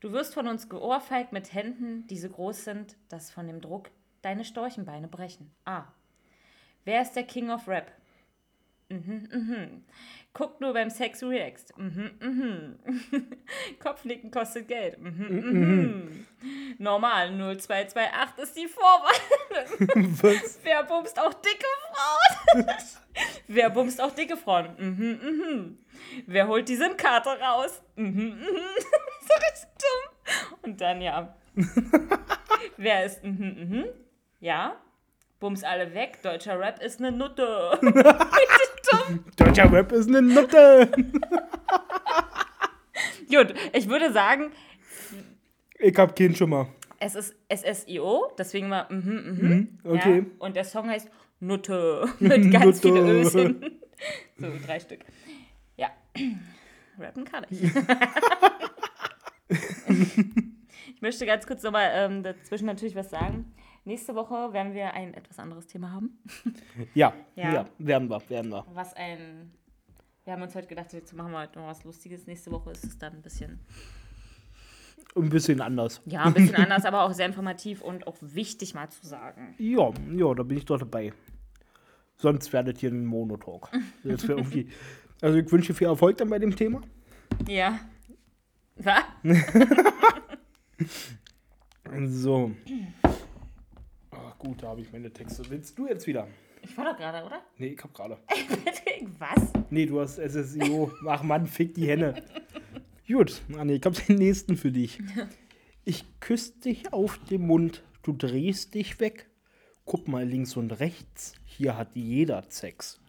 Du 0.00 0.12
wirst 0.12 0.34
von 0.34 0.48
uns 0.48 0.68
geohrfeigt 0.68 1.32
mit 1.32 1.54
Händen, 1.54 2.06
die 2.08 2.18
so 2.18 2.28
groß 2.28 2.64
sind, 2.64 2.96
dass 3.08 3.30
von 3.30 3.46
dem 3.46 3.60
Druck 3.60 3.90
deine 4.20 4.44
Storchenbeine 4.44 5.08
brechen. 5.08 5.50
Ah. 5.64 5.84
Wer 6.84 7.02
ist 7.02 7.12
der 7.12 7.24
King 7.24 7.50
of 7.50 7.68
Rap? 7.68 7.92
Mhm, 8.92 9.28
mhm. 9.32 9.84
Guck 10.34 10.60
nur 10.60 10.72
beim 10.72 10.90
Sex 10.90 11.22
React. 11.22 11.76
Mhm, 11.76 12.10
mhm. 12.20 12.78
Kopfnicken 13.82 14.30
kostet 14.30 14.68
Geld. 14.68 14.98
Mhm, 14.98 15.26
mhm. 15.28 16.26
Normal 16.78 17.30
0228 17.30 18.42
ist 18.42 18.56
die 18.56 18.68
Vorwahl. 18.68 19.14
Was? 20.22 20.58
Wer 20.62 20.82
bumst 20.84 21.18
auch 21.18 21.34
dicke 21.34 21.66
Frauen? 21.92 22.66
Wer 23.48 23.70
bumst 23.70 24.00
auch 24.00 24.14
dicke 24.14 24.36
Frauen? 24.36 24.74
Mhm, 24.78 25.20
mhm. 25.22 25.78
Wer 26.26 26.48
holt 26.48 26.68
die 26.68 26.76
SIM-Karte 26.76 27.30
raus? 27.40 27.82
Mhm, 27.96 28.06
mhm. 28.06 28.44
so 29.20 29.34
richtig 29.34 29.68
dumm. 29.78 30.58
Und 30.62 30.80
dann 30.80 31.00
ja. 31.00 31.34
Wer 32.76 33.04
ist 33.04 33.22
mhm, 33.22 33.68
mhm? 33.68 33.84
Ja. 34.40 34.76
Bums 35.40 35.64
alle 35.64 35.92
weg. 35.92 36.22
Deutscher 36.22 36.58
Rap 36.58 36.80
ist 36.82 37.00
eine 37.00 37.12
Nutte. 37.12 37.78
Dumm. 38.92 39.24
Deutscher 39.36 39.72
Rap 39.72 39.92
ist 39.92 40.08
eine 40.08 40.22
Nutte. 40.22 40.90
Gut, 43.30 43.54
ich 43.72 43.88
würde 43.88 44.12
sagen, 44.12 44.50
Ich 45.78 45.96
hab 45.96 46.14
keinen 46.16 46.34
Schimmer. 46.36 46.68
es 47.00 47.14
ist 47.14 47.34
SSIO, 47.52 48.32
deswegen 48.38 48.70
war 48.70 48.92
mhm, 48.92 49.38
mhm. 49.40 49.78
okay. 49.84 50.18
Ja, 50.18 50.24
und 50.38 50.54
der 50.56 50.64
Song 50.64 50.88
heißt 50.88 51.08
Nutte 51.40 52.08
mit 52.18 52.52
ganz 52.52 52.64
Nutte. 52.66 52.80
vielen 52.80 53.08
Ös 53.08 53.32
hinten. 53.32 53.80
So, 54.36 54.48
drei 54.66 54.78
Stück. 54.80 55.00
Ja, 55.76 55.88
rappen 56.98 57.24
kann 57.24 57.46
ich. 57.50 57.62
ich 60.94 61.00
möchte 61.02 61.26
ganz 61.26 61.46
kurz 61.46 61.62
nochmal 61.62 61.90
ähm, 61.94 62.22
dazwischen 62.22 62.66
natürlich 62.66 62.94
was 62.94 63.10
sagen. 63.10 63.52
Nächste 63.84 64.14
Woche 64.14 64.52
werden 64.52 64.74
wir 64.74 64.92
ein 64.94 65.14
etwas 65.14 65.38
anderes 65.38 65.66
Thema 65.66 65.90
haben. 65.92 66.18
Ja, 66.94 67.12
Ja. 67.34 67.52
ja, 67.52 67.66
werden 67.78 68.08
wir, 68.08 68.22
werden 68.30 68.50
wir. 68.50 68.64
Was 68.72 68.94
ein. 68.94 69.52
Wir 70.24 70.34
haben 70.34 70.42
uns 70.42 70.54
heute 70.54 70.68
gedacht, 70.68 70.92
jetzt 70.92 71.12
machen 71.14 71.32
wir 71.32 71.40
heute 71.40 71.58
noch 71.58 71.66
was 71.66 71.82
Lustiges. 71.82 72.26
Nächste 72.26 72.52
Woche 72.52 72.70
ist 72.70 72.84
es 72.84 72.96
dann 72.98 73.14
ein 73.14 73.22
bisschen. 73.22 73.58
Ein 75.16 75.28
bisschen 75.28 75.60
anders. 75.60 76.00
Ja, 76.06 76.22
ein 76.24 76.32
bisschen 76.34 76.54
anders, 76.64 76.84
aber 76.84 77.02
auch 77.02 77.12
sehr 77.12 77.26
informativ 77.26 77.82
und 77.82 78.06
auch 78.06 78.16
wichtig 78.20 78.72
mal 78.74 78.88
zu 78.88 79.04
sagen. 79.06 79.54
Ja, 79.58 79.90
ja, 80.14 80.32
da 80.34 80.42
bin 80.44 80.58
ich 80.58 80.64
doch 80.64 80.78
dabei. 80.78 81.12
Sonst 82.16 82.52
werdet 82.52 82.80
ihr 82.84 82.90
ein 82.90 83.04
Monotalk. 83.04 83.68
Das 84.04 84.22
irgendwie, 84.24 84.68
also 85.20 85.36
ich 85.38 85.50
wünsche 85.50 85.74
viel 85.74 85.88
Erfolg 85.88 86.16
dann 86.18 86.30
bei 86.30 86.38
dem 86.38 86.54
Thema. 86.54 86.80
Ja. 87.48 87.80
Was? 88.76 89.02
So. 92.08 92.52
Gut, 94.42 94.60
da 94.60 94.68
habe 94.68 94.80
ich 94.80 94.92
meine 94.92 95.08
Texte. 95.12 95.48
Willst 95.48 95.78
du 95.78 95.86
jetzt 95.86 96.04
wieder? 96.08 96.26
Ich 96.62 96.76
war 96.76 96.84
doch 96.84 96.96
gerade, 96.96 97.24
oder? 97.24 97.42
Nee, 97.58 97.68
ich 97.68 97.82
hab 97.82 97.94
gerade. 97.94 98.18
Was? 99.18 99.52
Nee, 99.70 99.86
du 99.86 100.00
hast 100.00 100.16
SSIO. 100.16 100.90
Ach 101.06 101.22
Mann, 101.22 101.46
fick 101.46 101.74
die 101.74 101.86
Henne. 101.86 102.20
Gut, 103.06 103.40
Anni, 103.56 103.74
ich 103.74 103.84
hab 103.84 103.94
den 104.06 104.16
nächsten 104.16 104.56
für 104.56 104.72
dich. 104.72 105.00
Ich 105.84 106.04
küsse 106.20 106.60
dich 106.60 106.92
auf 106.92 107.18
den 107.24 107.44
Mund, 107.44 107.82
du 108.04 108.12
drehst 108.12 108.74
dich 108.74 109.00
weg. 109.00 109.28
Guck 109.84 110.06
mal 110.06 110.24
links 110.24 110.56
und 110.56 110.70
rechts, 110.78 111.34
hier 111.44 111.76
hat 111.76 111.96
jeder 111.96 112.44
Sex. 112.50 113.00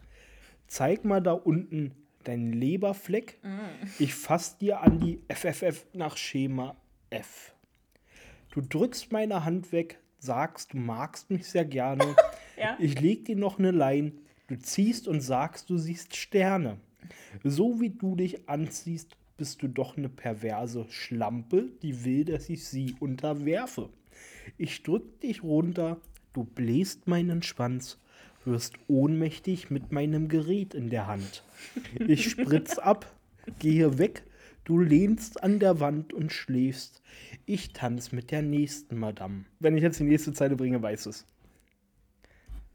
Zeig 0.65 1.05
mal 1.05 1.21
da 1.21 1.33
unten 1.33 1.93
deinen 2.23 2.51
Leberfleck. 2.51 3.39
Ich 3.99 4.15
fass 4.15 4.57
dir 4.57 4.81
an 4.81 4.99
die 4.99 5.21
FFF 5.31 5.85
nach 5.93 6.17
Schema 6.17 6.75
F. 7.11 7.53
Du 8.49 8.61
drückst 8.61 9.11
meine 9.11 9.45
Hand 9.45 9.71
weg, 9.71 9.99
sagst, 10.23 10.73
du 10.73 10.77
magst 10.77 11.29
mich 11.29 11.47
sehr 11.47 11.65
gerne. 11.65 12.15
Ja. 12.55 12.77
Ich 12.79 13.01
leg 13.01 13.25
dir 13.25 13.35
noch 13.35 13.57
eine 13.57 13.71
Lein. 13.71 14.13
Du 14.45 14.59
ziehst 14.59 15.07
und 15.07 15.21
sagst, 15.21 15.71
du 15.71 15.79
siehst 15.79 16.15
Sterne. 16.15 16.77
So 17.43 17.81
wie 17.81 17.89
du 17.89 18.15
dich 18.15 18.47
anziehst, 18.47 19.17
bist 19.37 19.63
du 19.63 19.67
doch 19.67 19.97
eine 19.97 20.07
perverse 20.07 20.85
Schlampe, 20.89 21.69
die 21.81 22.05
will, 22.05 22.25
dass 22.25 22.49
ich 22.49 22.65
sie 22.65 22.95
unterwerfe. 22.99 23.89
Ich 24.57 24.83
drück 24.83 25.19
dich 25.21 25.43
runter, 25.43 25.97
du 26.33 26.43
bläst 26.43 27.07
meinen 27.07 27.41
Schwanz, 27.41 27.97
wirst 28.45 28.75
ohnmächtig 28.87 29.71
mit 29.71 29.91
meinem 29.91 30.27
Gerät 30.27 30.73
in 30.73 30.89
der 30.89 31.07
Hand. 31.07 31.43
Ich 31.99 32.29
spritz 32.29 32.77
ab, 32.77 33.11
gehe 33.59 33.97
weg, 33.97 34.23
du 34.65 34.79
lehnst 34.79 35.43
an 35.43 35.59
der 35.59 35.79
Wand 35.79 36.13
und 36.13 36.31
schläfst. 36.31 37.01
Ich 37.45 37.73
tanz 37.73 38.11
mit 38.11 38.31
der 38.31 38.41
nächsten 38.41 38.97
Madame. 38.97 39.45
Wenn 39.59 39.77
ich 39.77 39.83
jetzt 39.83 39.99
die 39.99 40.03
nächste 40.03 40.33
Zeile 40.33 40.55
bringe, 40.55 40.81
weiß 40.81 41.05
es. 41.07 41.25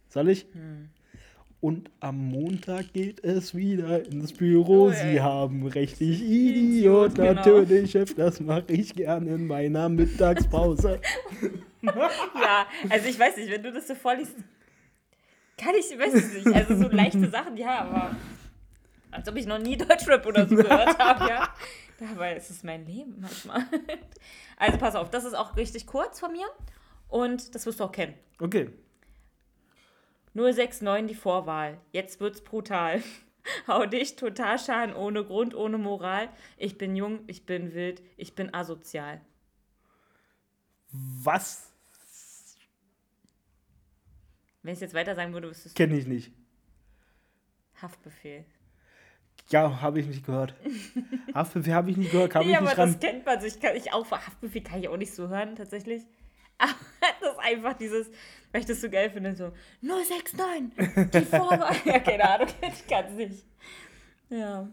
Soll 0.08 0.28
ich? 0.30 0.46
Und 1.60 1.90
am 2.00 2.28
Montag 2.28 2.92
geht 2.92 3.24
es 3.24 3.54
wieder 3.54 4.06
ins 4.06 4.32
Büro. 4.32 4.86
Oh, 4.86 4.90
Sie 4.90 5.20
haben 5.20 5.66
recht, 5.66 6.00
ich 6.00 6.22
Idiot, 6.22 7.16
genau. 7.16 7.34
natürlich, 7.34 7.90
Chef, 7.90 8.14
das 8.14 8.38
mache 8.38 8.64
ich 8.68 8.94
gerne 8.94 9.34
in 9.34 9.46
meiner 9.46 9.88
Mittagspause. 9.88 11.00
Ja, 11.80 12.66
also 12.88 13.08
ich 13.08 13.16
weiß 13.16 13.36
nicht, 13.36 13.52
wenn 13.52 13.62
du 13.62 13.72
das 13.72 13.86
so 13.86 13.94
vorliest, 13.94 14.34
kann 15.56 15.74
ich, 15.78 15.96
weiß 15.96 16.12
ich 16.12 16.44
nicht. 16.44 16.56
Also 16.56 16.76
so 16.76 16.88
leichte 16.88 17.30
Sachen, 17.30 17.56
ja, 17.56 17.82
aber 17.82 18.16
als 19.10 19.28
ob 19.28 19.36
ich 19.36 19.46
noch 19.46 19.58
nie 19.58 19.76
Deutschrap 19.78 20.24
oder 20.26 20.48
so 20.48 20.56
gehört 20.56 20.98
habe, 20.98 21.28
ja. 21.28 21.54
Dabei 21.98 22.36
ist 22.36 22.50
es 22.50 22.62
mein 22.62 22.86
Leben 22.86 23.20
manchmal. 23.20 23.66
Also 24.60 24.76
pass 24.76 24.96
auf, 24.96 25.08
das 25.08 25.24
ist 25.24 25.34
auch 25.34 25.56
richtig 25.56 25.86
kurz 25.86 26.18
von 26.18 26.32
mir 26.32 26.46
und 27.06 27.54
das 27.54 27.64
wirst 27.64 27.78
du 27.78 27.84
auch 27.84 27.92
kennen. 27.92 28.14
Okay. 28.40 28.72
069 30.34 31.06
die 31.06 31.14
Vorwahl. 31.14 31.80
Jetzt 31.92 32.18
wird's 32.18 32.40
brutal. 32.40 33.00
Hau 33.68 33.86
dich 33.86 34.16
total 34.16 34.58
schaden, 34.58 34.96
ohne 34.96 35.24
Grund, 35.24 35.54
ohne 35.54 35.78
Moral. 35.78 36.28
Ich 36.56 36.76
bin 36.76 36.96
jung, 36.96 37.20
ich 37.28 37.46
bin 37.46 37.72
wild, 37.72 38.02
ich 38.16 38.34
bin 38.34 38.52
asozial. 38.52 39.20
Was 40.90 41.72
Wenn 44.62 44.74
ich 44.74 44.80
jetzt 44.80 44.94
weiter 44.94 45.14
sagen 45.14 45.32
würde, 45.32 45.48
wüsstest 45.48 45.78
du 45.78 45.82
kenne 45.82 45.96
ich 45.96 46.06
nicht? 46.06 46.32
Haftbefehl. 47.80 48.44
Ja, 49.50 49.80
habe 49.80 50.00
ich 50.00 50.06
nicht 50.06 50.26
gehört. 50.26 50.54
Haftbefehl 51.34 51.72
habe 51.74 51.90
ich 51.90 51.96
nicht 51.96 52.10
gehört, 52.12 52.30
kam 52.32 52.44
Nee, 52.44 52.52
ich 52.52 52.56
aber 52.56 52.66
nicht 52.66 52.78
das 52.78 52.90
ran. 52.90 53.00
kennt 53.00 53.24
man. 53.26 53.44
Ich, 53.44 53.60
kann, 53.60 53.76
ich 53.76 53.92
auch 53.92 54.10
Haftbefehl 54.10 54.62
kann 54.62 54.80
ich 54.80 54.88
auch 54.88 54.96
nicht 54.96 55.14
so 55.14 55.28
hören, 55.28 55.56
tatsächlich. 55.56 56.02
Aber 56.58 56.72
das 57.20 57.32
ist 57.32 57.38
einfach 57.38 57.74
dieses, 57.74 58.10
weil 58.50 58.60
ich 58.62 58.66
das 58.66 58.80
so 58.80 58.90
geil 58.90 59.10
finde, 59.10 59.34
so 59.36 59.52
069, 59.80 61.10
die 61.12 61.20
Vorwahl. 61.36 61.76
ja, 61.84 62.00
keine 62.00 62.28
Ahnung, 62.28 62.48
ich 62.62 62.86
kann 62.88 63.04
es 63.06 63.12
nicht. 63.12 63.44
Ja. 64.28 64.68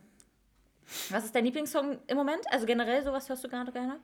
Was 1.12 1.25
ist 1.25 1.36
dein 1.36 1.45
Lieblingssong 1.45 1.99
im 2.08 2.17
Moment? 2.17 2.41
Also 2.51 2.65
generell, 2.65 3.04
sowas 3.04 3.30
hörst 3.30 3.43
du 3.43 3.49
gerade 3.49 3.71
gerne? 3.71 3.99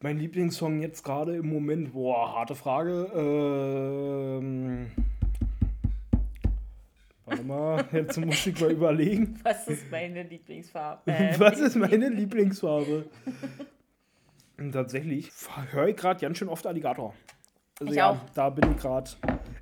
Mein 0.00 0.18
Lieblingssong 0.18 0.80
jetzt 0.80 1.04
gerade 1.04 1.36
im 1.36 1.50
Moment, 1.52 1.92
boah, 1.92 2.34
harte 2.36 2.54
Frage. 2.54 3.10
Ähm, 3.14 4.90
warte 7.30 7.42
mal, 7.44 7.84
jetzt 7.92 8.18
muss 8.18 8.46
ich 8.46 8.60
mal 8.60 8.70
überlegen. 8.72 9.38
Was 9.44 9.66
ist 9.68 9.90
meine 9.90 10.22
Lieblingsfarbe? 10.24 11.10
Äh, 11.10 11.34
Was 11.38 11.58
ist 11.58 11.76
meine 11.76 12.08
Lieblingsfarbe? 12.08 13.06
Und 14.58 14.72
tatsächlich 14.72 15.30
höre 15.70 15.88
ich 15.88 15.96
gerade 15.96 16.20
ganz 16.20 16.36
schön 16.36 16.48
oft 16.48 16.66
Alligator. 16.66 17.14
Also 17.80 17.90
Ich 17.92 17.96
ja, 17.96 18.10
auch. 18.10 18.18
da 18.34 18.50
bin 18.50 18.70
ich 18.72 18.76
gerade 18.76 19.10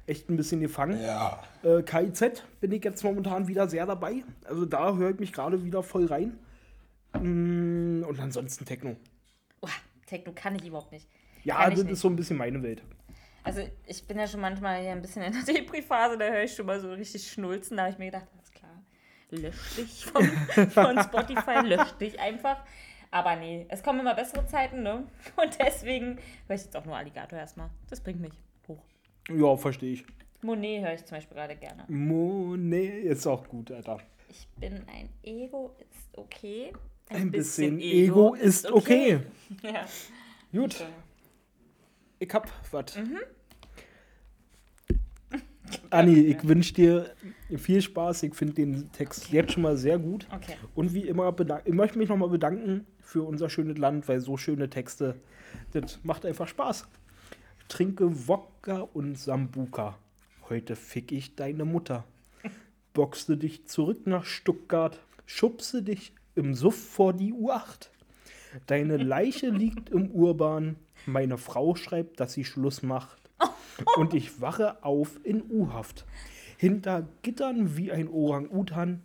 echt 0.07 0.28
ein 0.28 0.37
bisschen 0.37 0.61
gefangen. 0.61 1.00
Ja. 1.00 1.40
Äh, 1.62 1.83
KIZ 1.83 2.42
bin 2.61 2.72
ich 2.72 2.83
jetzt 2.85 3.04
momentan 3.04 3.46
wieder 3.46 3.68
sehr 3.68 3.87
dabei. 3.87 4.24
Also 4.44 4.64
da 4.66 4.96
höre 4.96 5.11
ich 5.11 5.20
mich 5.20 5.33
gerade 5.33 5.62
wieder 5.64 5.85
voll 5.85 6.07
rein. 6.07 6.37
Mm, 7.14 8.02
Und 8.09 8.18
ansonsten 8.18 8.64
Techno. 8.64 8.96
Oh, 9.61 9.68
Techno 10.07 10.33
kann 10.35 10.57
ich 10.57 10.66
überhaupt 10.66 10.90
nicht. 10.90 11.09
Ja, 11.44 11.70
das 11.70 11.83
nicht. 11.85 11.92
ist 11.92 12.00
so 12.00 12.09
ein 12.09 12.16
bisschen 12.16 12.37
meine 12.37 12.61
Welt. 12.64 12.83
Also 13.48 13.62
ich 13.87 14.06
bin 14.06 14.18
ja 14.18 14.26
schon 14.26 14.40
manchmal 14.40 14.82
hier 14.82 14.92
ein 14.92 15.00
bisschen 15.00 15.22
in 15.22 15.32
der 15.32 15.42
Depri-Phase, 15.54 16.18
da 16.18 16.26
höre 16.26 16.42
ich 16.42 16.54
schon 16.54 16.66
mal 16.66 16.78
so 16.80 16.92
richtig 16.92 17.30
schnulzen. 17.30 17.78
Da 17.78 17.84
habe 17.84 17.92
ich 17.92 17.98
mir 17.98 18.06
gedacht, 18.06 18.26
alles 18.37 18.50
klar, 18.50 18.84
lösch 19.30 19.76
dich 19.76 20.04
vom, 20.04 20.24
von 20.70 21.02
Spotify, 21.02 21.66
lösch 21.66 21.92
dich 21.92 22.20
einfach. 22.20 22.62
Aber 23.11 23.37
nee, 23.37 23.64
es 23.70 23.82
kommen 23.82 24.00
immer 24.00 24.14
bessere 24.14 24.46
Zeiten, 24.46 24.82
ne? 24.82 25.06
Und 25.42 25.58
deswegen 25.58 26.18
höre 26.46 26.56
ich 26.56 26.64
jetzt 26.64 26.76
auch 26.76 26.84
nur 26.84 26.94
Alligator 26.94 27.38
erstmal. 27.38 27.70
Das 27.88 28.02
bringt 28.02 28.20
mich 28.20 28.34
hoch. 28.66 28.82
Ja, 29.30 29.56
verstehe 29.56 29.94
ich. 29.94 30.04
Monet 30.42 30.84
höre 30.84 30.92
ich 30.92 31.04
zum 31.06 31.16
Beispiel 31.16 31.34
gerade 31.34 31.56
gerne. 31.56 31.87
Monet 31.88 33.04
ist 33.04 33.26
auch 33.26 33.48
gut, 33.48 33.72
Alter. 33.72 33.98
Ich 34.28 34.46
bin 34.61 34.84
ein 34.88 35.08
Ego, 35.22 35.74
ist 35.78 36.18
okay. 36.18 36.74
Ein 37.08 37.30
bisschen 37.30 37.80
Ego 37.80 38.34
ist 38.34 38.70
okay. 38.70 39.20
Ja. 39.62 39.87
Gut. 40.52 40.84
Ich 42.18 42.34
hab 42.34 42.46
was. 42.72 42.96
Mhm. 42.96 43.20
Anni, 45.90 46.20
ich 46.20 46.46
wünsche 46.46 46.74
dir 46.74 47.11
viel 47.57 47.83
Spaß. 47.83 48.22
Ich 48.24 48.35
finde 48.35 48.54
den 48.54 48.92
Text 48.92 49.31
jetzt 49.31 49.52
schon 49.52 49.62
mal 49.62 49.76
sehr 49.76 49.98
gut. 49.98 50.26
Okay. 50.35 50.54
Und 50.74 50.94
wie 50.94 51.09
immer, 51.09 51.35
ich 51.64 51.74
möchte 51.74 51.98
mich 51.98 52.09
nochmal 52.09 52.28
bedanken 52.28 52.87
für 53.00 53.22
unser 53.22 53.48
schönes 53.48 53.78
Land, 53.78 54.09
weil 54.09 54.20
so 54.20 54.37
schöne 54.37 54.68
Texte, 54.68 55.16
das 55.72 56.00
macht 56.02 56.26
einfach 56.26 56.48
Spaß. 56.48 56.87
Trinke 57.68 58.28
Wodka 58.28 58.81
und 58.92 59.18
Sambuka. 59.18 59.98
Heute 60.48 60.76
fick 60.76 61.12
ich 61.12 61.37
deine 61.37 61.64
Mutter. 61.64 62.04
Boxte 62.94 63.37
dich 63.37 63.66
zurück 63.66 64.07
nach 64.07 64.24
Stuttgart. 64.24 65.00
Schubse 65.26 65.83
dich 65.83 66.12
im 66.35 66.54
Suff 66.54 66.76
vor 66.76 67.12
die 67.12 67.33
U8. 67.33 67.88
Deine 68.66 68.96
Leiche 68.96 69.50
liegt 69.50 69.90
im 69.90 70.11
Urban. 70.11 70.76
Meine 71.04 71.37
Frau 71.37 71.74
schreibt, 71.74 72.20
dass 72.20 72.33
sie 72.33 72.44
Schluss 72.44 72.83
macht. 72.83 73.17
Und 73.96 74.14
ich 74.14 74.40
wache 74.40 74.83
auf 74.85 75.20
in 75.24 75.42
U-Haft. 75.51 76.05
Hinter 76.57 77.09
Gittern 77.22 77.77
wie 77.77 77.92
ein 77.92 78.09
Orang-Utan. 78.09 79.03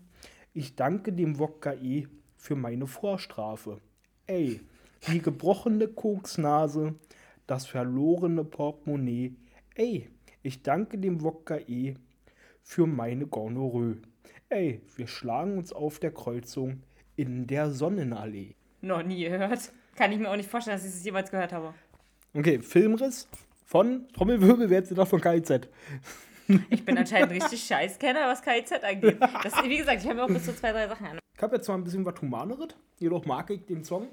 Ich 0.54 0.76
danke 0.76 1.14
dem 1.14 1.40
Wodka 1.40 1.74
E 1.74 2.08
für 2.36 2.56
meine 2.56 2.88
Vorstrafe. 2.88 3.80
Ey, 4.26 4.62
die 5.08 5.20
gebrochene 5.20 5.88
Koksnase, 5.88 6.96
das 7.48 7.66
verlorene 7.68 8.44
Portemonnaie. 8.44 9.36
Ey, 9.76 10.10
ich 10.42 10.64
danke 10.64 10.98
dem 10.98 11.22
Wodka 11.22 11.58
E 11.68 11.96
für 12.62 12.88
meine 12.88 13.28
Gonorrhoe. 13.28 13.98
Ey, 14.50 14.82
wir 14.96 15.08
schlagen 15.08 15.58
uns 15.58 15.74
auf 15.74 16.00
der 16.00 16.12
Kreuzung 16.12 16.84
in 17.16 17.48
der 17.48 17.72
Sonnenallee. 17.72 18.56
Noch 18.82 19.04
nie 19.04 19.24
gehört. 19.24 19.72
Kann 19.96 20.12
ich 20.12 20.20
mir 20.20 20.30
auch 20.30 20.36
nicht 20.36 20.50
vorstellen, 20.50 20.78
dass 20.78 20.86
ich 20.86 20.94
es 20.94 21.04
jemals 21.04 21.30
gehört 21.30 21.54
habe. 21.54 21.74
Okay, 22.34 22.60
Filmriss 22.60 23.28
von 23.66 24.08
Trommelwirbel, 24.14 24.70
wer 24.70 24.80
jetzt 24.80 24.90
gedacht 24.90 25.10
von 25.10 25.22
KIZ. 25.22 25.68
Ich 26.70 26.84
bin 26.84 26.98
anscheinend 26.98 27.32
richtig 27.32 27.64
Scheißkenner, 27.64 28.28
was 28.28 28.42
KIZ 28.42 28.84
angeht. 28.84 29.18
Das, 29.44 29.64
wie 29.64 29.78
gesagt, 29.78 30.02
ich 30.02 30.06
habe 30.06 30.16
mir 30.16 30.24
auch 30.26 30.28
bis 30.28 30.46
zu 30.46 30.56
zwei, 30.56 30.72
drei 30.72 30.88
Sachen 30.88 31.08
an. 31.08 31.20
Ich 31.36 31.42
habe 31.42 31.56
jetzt 31.56 31.66
zwar 31.66 31.78
ein 31.78 31.84
bisschen 31.84 32.06
was 32.06 32.22
Humaneres, 32.22 32.76
jedoch 33.00 33.26
mag 33.26 33.50
ich 33.50 33.66
den 33.66 33.84
Song. 33.84 34.08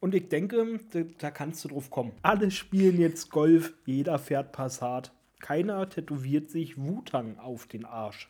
Und 0.00 0.14
ich 0.14 0.28
denke, 0.28 0.80
da, 0.90 1.00
da 1.18 1.30
kannst 1.30 1.64
du 1.64 1.68
drauf 1.68 1.90
kommen. 1.90 2.12
Alle 2.22 2.50
spielen 2.50 2.98
jetzt 2.98 3.30
Golf, 3.30 3.74
jeder 3.84 4.18
fährt 4.18 4.50
Passat. 4.52 5.12
Keiner 5.38 5.88
tätowiert 5.88 6.50
sich 6.50 6.76
Wutang 6.76 7.38
auf 7.38 7.66
den 7.66 7.84
Arsch. 7.84 8.28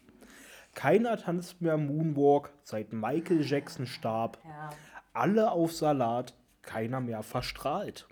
Keiner 0.75 1.17
tanzt 1.17 1.61
mehr 1.63 1.77
Moonwalk, 1.77 2.51
seit 2.63 2.93
Michael 2.93 3.45
Jackson 3.45 3.87
starb. 3.87 4.39
Ja. 4.45 4.71
Alle 5.13 5.51
auf 5.51 5.73
Salat, 5.73 6.35
keiner 6.63 7.01
mehr 7.01 7.23
verstrahlt. 7.23 8.07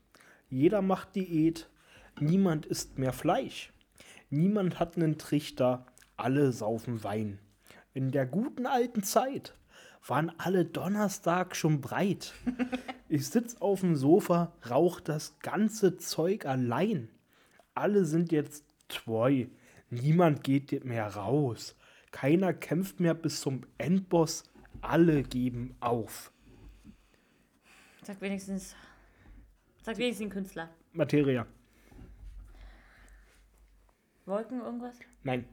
Jeder 0.51 0.83
macht 0.83 1.15
Diät, 1.15 1.71
niemand 2.19 2.67
isst 2.67 2.99
mehr 2.99 3.13
Fleisch. 3.13 3.73
Niemand 4.31 4.81
hat 4.81 4.97
einen 4.97 5.17
Trichter, 5.17 5.87
alle 6.17 6.51
saufen 6.53 7.05
Wein. 7.05 7.39
In 7.95 8.11
der 8.11 8.27
guten 8.27 8.67
alten 8.67 9.05
Zeit 9.05 9.55
waren 10.07 10.33
alle 10.39 10.65
Donnerstag 10.65 11.55
schon 11.55 11.81
breit. 11.81 12.35
Ich 13.09 13.29
sitz 13.29 13.57
auf 13.57 13.81
dem 13.81 13.97
Sofa, 13.97 14.53
rauch 14.69 15.01
das 15.01 15.39
ganze 15.41 15.97
Zeug 15.97 16.47
allein. 16.47 17.09
Alle 17.75 18.05
sind 18.05 18.33
jetzt 18.33 18.65
treu, 18.89 19.47
niemand 19.89 20.45
geht 20.45 20.85
mehr 20.85 21.07
raus. 21.15 21.77
Keiner 22.11 22.53
kämpft 22.53 22.99
mehr 23.01 23.15
bis 23.15 23.41
zum 23.41 23.63
Endboss, 23.79 24.45
alle 24.81 25.23
geben 25.23 25.77
auf. 25.81 26.33
Sag 28.03 28.21
wenigstens. 28.21 28.75
Sag 29.83 29.97
wenigstens 29.99 30.27
den 30.27 30.31
Künstler. 30.31 30.69
Materia. 30.93 31.47
Wolken 34.27 34.61
irgendwas? 34.61 34.97
Nein. 35.23 35.45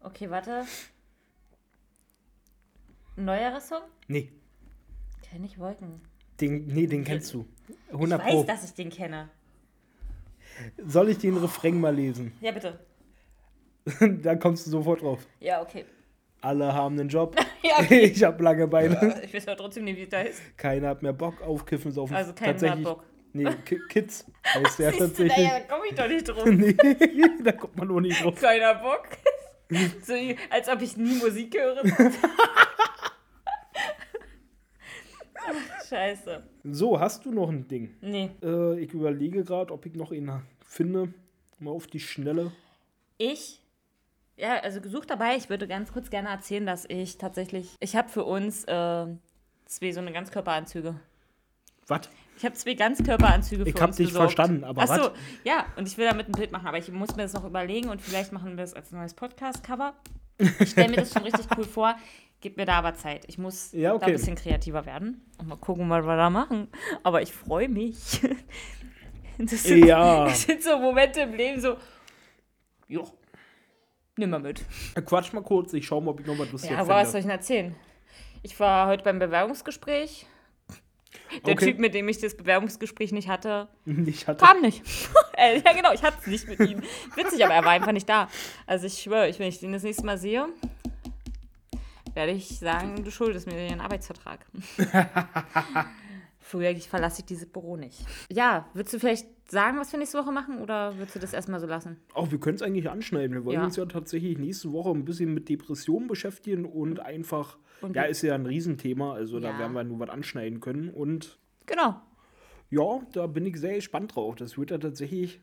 Okay, 0.00 0.30
warte. 0.30 0.64
Neuerer 3.16 3.60
Song? 3.60 3.82
Nee. 4.08 4.32
Kenn 5.22 5.44
ich 5.44 5.58
Wolken. 5.58 6.00
Den, 6.40 6.66
nee, 6.66 6.86
den 6.86 7.04
kennst 7.04 7.32
du. 7.32 7.46
100 7.92 8.20
ich 8.20 8.26
weiß, 8.26 8.34
Pro. 8.34 8.42
dass 8.44 8.64
ich 8.64 8.74
den 8.74 8.90
kenne. 8.90 9.28
Soll 10.86 11.10
ich 11.10 11.18
den 11.18 11.36
Refrain 11.36 11.80
mal 11.80 11.94
lesen? 11.94 12.32
Ja, 12.40 12.52
bitte. 12.52 12.78
da 14.22 14.34
kommst 14.36 14.66
du 14.66 14.70
sofort 14.70 15.02
drauf. 15.02 15.26
Ja, 15.40 15.62
okay. 15.62 15.84
Alle 16.40 16.72
haben 16.72 16.98
einen 16.98 17.08
Job. 17.08 17.36
Ja, 17.62 17.80
okay. 17.80 18.04
Ich 18.04 18.22
hab 18.22 18.40
lange 18.40 18.68
Beine. 18.68 19.20
Ich 19.24 19.34
weiß 19.34 19.48
aber 19.48 19.56
trotzdem 19.56 19.82
nicht, 19.84 19.96
wie 19.96 20.02
es 20.02 20.08
da 20.08 20.20
ist. 20.20 20.40
Keiner 20.56 20.90
hat 20.90 21.02
mehr 21.02 21.12
Bock 21.12 21.42
auf 21.42 21.66
Kiffen 21.66 21.90
saufen. 21.90 22.14
Also 22.14 22.32
keiner 22.32 22.70
hat 22.70 22.82
Bock. 22.84 23.02
Nee, 23.36 23.54
Ki 23.66 23.78
Kids 23.88 24.24
heißt 24.46 24.78
der 24.78 24.92
tatsächlich. 24.92 25.36
naja, 25.36 25.58
da 25.60 25.74
komme 25.74 25.86
ich 25.88 25.94
doch 25.94 26.08
nicht 26.08 26.28
drauf. 26.28 26.44
nee, 26.46 26.74
da 27.44 27.52
kommt 27.52 27.76
man 27.76 27.90
auch 27.90 28.00
nicht 28.00 28.24
drauf. 28.24 28.40
Keiner 28.40 28.74
Bock. 28.74 29.08
So, 30.04 30.14
als 30.48 30.68
ob 30.68 30.80
ich 30.80 30.96
nie 30.96 31.16
Musik 31.16 31.58
höre. 31.58 31.82
Ach, 35.34 35.84
Scheiße. 35.88 36.44
So, 36.62 37.00
hast 37.00 37.24
du 37.24 37.32
noch 37.32 37.48
ein 37.48 37.66
Ding? 37.66 37.96
Nee. 38.00 38.30
Äh, 38.44 38.78
ich 38.78 38.94
überlege 38.94 39.42
gerade, 39.42 39.74
ob 39.74 39.84
ich 39.84 39.94
noch 39.94 40.12
ihn 40.12 40.30
finde. 40.64 41.12
Mal 41.58 41.72
auf 41.72 41.88
die 41.88 41.98
Schnelle. 41.98 42.52
Ich, 43.18 43.60
ja, 44.36 44.60
also 44.60 44.80
gesucht 44.80 45.10
dabei, 45.10 45.34
ich 45.34 45.50
würde 45.50 45.66
ganz 45.66 45.92
kurz 45.92 46.10
gerne 46.10 46.28
erzählen, 46.28 46.64
dass 46.64 46.84
ich 46.88 47.18
tatsächlich, 47.18 47.74
ich 47.80 47.96
habe 47.96 48.08
für 48.08 48.24
uns 48.24 48.62
äh, 48.66 49.06
zwei 49.64 49.90
so 49.90 49.98
eine 49.98 50.12
Ganzkörperanzüge. 50.12 50.94
Was? 51.88 52.08
Ich 52.36 52.44
habe 52.44 52.54
zwei 52.54 52.74
Ganzkörperanzüge 52.74 53.64
für 53.64 53.68
Ich 53.70 53.80
hab 53.80 53.88
uns 53.88 53.96
dich 53.96 54.08
besorgt. 54.08 54.32
verstanden, 54.34 54.64
aber 54.64 54.82
Ach 54.82 54.86
so, 54.88 55.02
was? 55.04 55.12
ja, 55.44 55.64
und 55.76 55.88
ich 55.88 55.96
will 55.96 56.06
damit 56.06 56.28
ein 56.28 56.32
Bild 56.32 56.52
machen, 56.52 56.66
aber 56.66 56.78
ich 56.78 56.90
muss 56.92 57.16
mir 57.16 57.22
das 57.22 57.32
noch 57.32 57.44
überlegen 57.44 57.88
und 57.88 58.02
vielleicht 58.02 58.32
machen 58.32 58.50
wir 58.50 58.56
das 58.58 58.74
als 58.74 58.92
neues 58.92 59.14
Podcast-Cover. 59.14 59.94
Ich 60.60 60.70
stelle 60.70 60.90
mir 60.90 60.96
das 60.96 61.12
schon 61.12 61.22
richtig 61.22 61.46
cool 61.56 61.64
vor. 61.64 61.96
Gib 62.42 62.58
mir 62.58 62.66
da 62.66 62.74
aber 62.74 62.94
Zeit. 62.94 63.24
Ich 63.28 63.38
muss 63.38 63.72
Ja, 63.72 63.90
da 63.90 63.96
okay. 63.96 64.04
ein 64.06 64.12
bisschen 64.12 64.36
kreativer 64.36 64.84
werden 64.84 65.22
und 65.38 65.48
mal 65.48 65.56
gucken, 65.56 65.88
was 65.88 66.04
wir 66.04 66.16
da 66.16 66.28
machen. 66.28 66.68
Aber 67.02 67.22
ich 67.22 67.32
freue 67.32 67.68
mich. 67.68 68.20
Das 69.38 69.62
sind, 69.64 69.84
Ja. 69.84 70.24
das 70.24 70.44
sind 70.44 70.62
so 70.62 70.78
Momente 70.78 71.20
im 71.20 71.34
Leben, 71.34 71.60
so, 71.60 71.76
jo, 72.88 73.06
nimm 74.16 74.30
mal 74.30 74.38
mit. 74.40 74.64
Quatsch 75.04 75.34
mal 75.34 75.42
kurz, 75.42 75.74
ich 75.74 75.86
schau 75.86 76.00
mal, 76.00 76.12
ob 76.12 76.20
ich 76.20 76.26
noch 76.26 76.38
was 76.38 76.50
lustig 76.52 76.70
Ja, 76.70 76.78
aber 76.78 76.94
was 76.94 77.12
soll 77.12 77.18
ich 77.20 77.26
denn 77.26 77.32
erzählen? 77.32 77.76
Ich 78.42 78.58
war 78.58 78.86
heute 78.88 79.04
beim 79.04 79.18
Bewerbungsgespräch. 79.18 80.26
Der 81.44 81.54
Okay. 81.54 81.66
Typ, 81.66 81.78
mit 81.78 81.94
dem 81.94 82.08
ich 82.08 82.18
das 82.18 82.36
Bewerbungsgespräch 82.36 83.12
nicht 83.12 83.28
hatte, 83.28 83.68
Ich 84.06 84.26
hatte. 84.26 84.44
kam 84.44 84.60
nicht. 84.60 84.82
äh, 85.36 85.60
ja, 85.60 85.72
genau, 85.72 85.92
ich 85.92 86.02
hatte 86.02 86.18
es 86.20 86.26
nicht 86.26 86.48
mit 86.48 86.60
ihm. 86.68 86.82
Witzig, 87.14 87.44
aber 87.44 87.54
er 87.54 87.64
war 87.64 87.72
einfach 87.72 87.92
nicht 87.92 88.08
da. 88.08 88.28
Also 88.66 88.86
ich 88.86 88.98
schwöre, 89.02 89.28
ich, 89.28 89.38
wenn 89.38 89.48
ich 89.48 89.60
den 89.60 89.72
das 89.72 89.82
nächste 89.82 90.04
Mal 90.06 90.18
sehe, 90.18 90.46
werde 92.14 92.32
ich 92.32 92.58
sagen, 92.58 93.04
du 93.04 93.10
schuldest 93.10 93.46
mir 93.46 93.54
den 93.56 93.80
Arbeitsvertrag. 93.80 94.46
Früher 96.40 96.70
ich 96.70 96.88
verlasse 96.88 97.20
ich 97.20 97.26
dieses 97.26 97.46
Büro 97.50 97.76
nicht. 97.76 98.04
Ja, 98.30 98.68
würdest 98.72 98.94
du 98.94 99.00
vielleicht 99.00 99.26
sagen, 99.50 99.78
was 99.80 99.90
wir 99.92 99.98
nächste 99.98 100.18
Woche 100.18 100.30
machen 100.30 100.60
oder 100.60 100.96
würdest 100.96 101.16
du 101.16 101.18
das 101.18 101.32
erstmal 101.32 101.58
so 101.60 101.66
lassen? 101.66 101.96
Auch 102.14 102.30
wir 102.30 102.38
können 102.38 102.54
es 102.56 102.62
eigentlich 102.62 102.88
anschneiden. 102.88 103.34
Wir 103.34 103.44
wollen 103.44 103.58
Ja. 103.58 103.64
uns 103.64 103.76
ja 103.76 103.84
tatsächlich 103.86 104.38
nächste 104.38 104.70
Woche 104.72 104.90
ein 104.90 105.04
bisschen 105.04 105.34
mit 105.34 105.48
Depressionen 105.48 106.06
beschäftigen 106.06 106.64
und 106.64 107.00
einfach. 107.00 107.58
Und 107.80 107.94
ja, 107.96 108.02
ist 108.04 108.22
ja 108.22 108.34
ein 108.34 108.46
Riesenthema, 108.46 109.14
also 109.14 109.38
da 109.40 109.50
Ja. 109.50 109.58
werden 109.58 109.72
wir 109.74 109.84
nur 109.84 109.98
was 110.00 110.08
anschneiden 110.10 110.60
können. 110.60 110.88
Und 110.90 111.38
Genau. 111.66 112.00
ja, 112.70 113.00
da 113.12 113.26
bin 113.26 113.44
ich 113.46 113.58
sehr 113.58 113.74
gespannt 113.74 114.14
drauf. 114.16 114.34
Das 114.36 114.56
wird 114.58 114.70
ja 114.70 114.78
tatsächlich. 114.78 115.40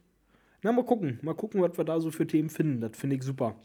Na, 0.62 0.72
mal 0.72 0.86
gucken. 0.86 1.20
Mal 1.22 1.36
gucken, 1.36 1.62
was 1.62 1.78
wir 1.78 1.84
da 1.84 2.00
so 2.00 2.10
für 2.12 2.26
Themen 2.26 2.50
finden. 2.50 2.80
Das 2.82 2.98
finde 2.98 3.18
ich 3.18 3.24
super. 3.24 3.56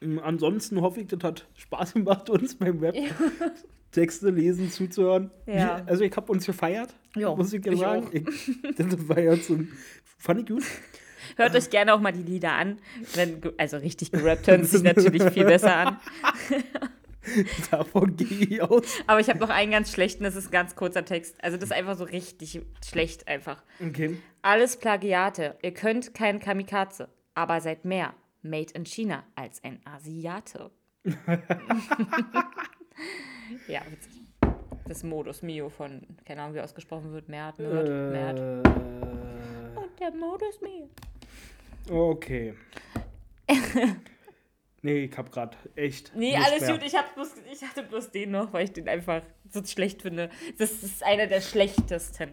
Ähm, 0.00 0.18
Ansonsten 0.18 0.80
hoffe 0.80 1.00
ich, 1.02 1.06
das 1.08 1.22
hat 1.22 1.46
Spaß 1.54 1.94
gemacht, 1.94 2.28
uns 2.30 2.54
beim 2.56 2.80
Web 2.80 2.96
Texte 3.92 4.30
lesen 4.30 4.70
zuzuhören. 4.70 5.30
Ja. 5.46 5.82
Also 5.86 6.04
ich 6.04 6.14
habe 6.16 6.30
uns 6.32 6.44
gefeiert, 6.44 6.94
Ja, 7.14 7.34
muss 7.34 7.52
ich 7.52 7.64
ich 7.64 7.78
sagen. 7.78 8.08
Ich, 8.12 8.76
das 8.76 9.08
war 9.08 9.20
ja 9.20 9.36
so, 9.36 9.58
fand 10.18 10.40
ich 10.40 10.46
gut. 10.46 10.64
Hört 11.36 11.54
euch 11.56 11.70
gerne 11.70 11.92
auch 11.94 12.00
mal 12.00 12.12
die 12.12 12.22
Lieder 12.22 12.52
an. 12.52 12.78
Wenn, 13.14 13.40
also 13.58 13.78
richtig 13.78 14.12
gerappt 14.12 14.46
hören 14.48 14.64
sie 14.64 14.78
sich 14.78 14.82
natürlich 14.96 15.22
viel 15.24 15.44
besser 15.44 15.74
an. 15.76 15.96
Davon 17.70 18.16
gehe 18.16 18.28
ich 18.28 18.62
aus. 18.62 18.82
Aber 19.06 19.20
ich 19.20 19.28
habe 19.28 19.38
noch 19.38 19.50
einen 19.50 19.72
ganz 19.72 19.92
schlechten, 19.92 20.24
das 20.24 20.36
ist 20.36 20.48
ein 20.48 20.52
ganz 20.52 20.74
kurzer 20.76 21.04
Text. 21.04 21.42
Also 21.42 21.56
das 21.56 21.70
ist 21.70 21.76
einfach 21.76 21.96
so 21.96 22.04
richtig 22.04 22.60
schlecht 22.86 23.28
einfach. 23.28 23.62
Okay. 23.84 24.18
Alles 24.42 24.76
Plagiate. 24.76 25.56
Ihr 25.62 25.74
könnt 25.74 26.14
kein 26.14 26.40
Kamikaze, 26.40 27.08
aber 27.34 27.60
seid 27.60 27.84
mehr 27.84 28.14
Made 28.42 28.72
in 28.74 28.84
China 28.86 29.24
als 29.34 29.62
ein 29.64 29.80
Asiate. 29.84 30.70
ja, 33.68 33.80
witzig. 33.90 34.22
Das 34.86 35.02
Modus 35.02 35.42
Mio 35.42 35.68
von, 35.68 36.06
keine 36.24 36.42
Ahnung, 36.42 36.54
wie 36.54 36.60
ausgesprochen 36.60 37.12
wird, 37.12 37.28
Mert, 37.28 37.58
Mert, 37.58 37.88
Mert. 37.88 38.38
Äh, 38.38 39.78
Und 39.78 39.98
der 39.98 40.12
Modus 40.12 40.60
Mio. 40.60 40.88
okay. 41.90 42.54
nee, 44.86 45.04
ich 45.04 45.16
hab 45.18 45.30
grad 45.30 45.56
echt. 45.74 46.12
Nee, 46.16 46.34
alles 46.36 46.60
mehr. 46.62 46.72
gut. 46.78 46.86
Ich, 46.86 46.94
hab 46.94 47.14
bloß, 47.14 47.34
ich 47.52 47.62
hatte 47.62 47.82
bloß 47.82 48.10
den 48.10 48.30
noch, 48.30 48.52
weil 48.52 48.64
ich 48.64 48.72
den 48.72 48.88
einfach 48.88 49.22
so 49.50 49.62
schlecht 49.64 50.02
finde. 50.02 50.30
Das 50.58 50.82
ist 50.82 51.02
einer 51.02 51.26
der 51.26 51.40
schlechtesten. 51.40 52.30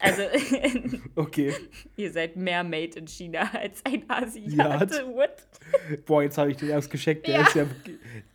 Also, 0.00 0.22
Okay. 1.14 1.54
ihr 1.96 2.12
seid 2.12 2.36
mehr 2.36 2.64
Made 2.64 2.98
in 2.98 3.06
China 3.06 3.48
als 3.54 3.82
ein 3.86 4.00
Ja. 4.08 4.16
Asiate. 4.18 5.06
What? 5.14 5.46
Boah, 6.06 6.22
jetzt 6.22 6.36
habe 6.36 6.50
ich 6.50 6.56
den 6.56 6.68
erst 6.68 6.90
gescheckt. 6.90 7.26
Der, 7.26 7.36
Ja. 7.36 7.42
ist 7.46 7.54
ja, 7.54 7.66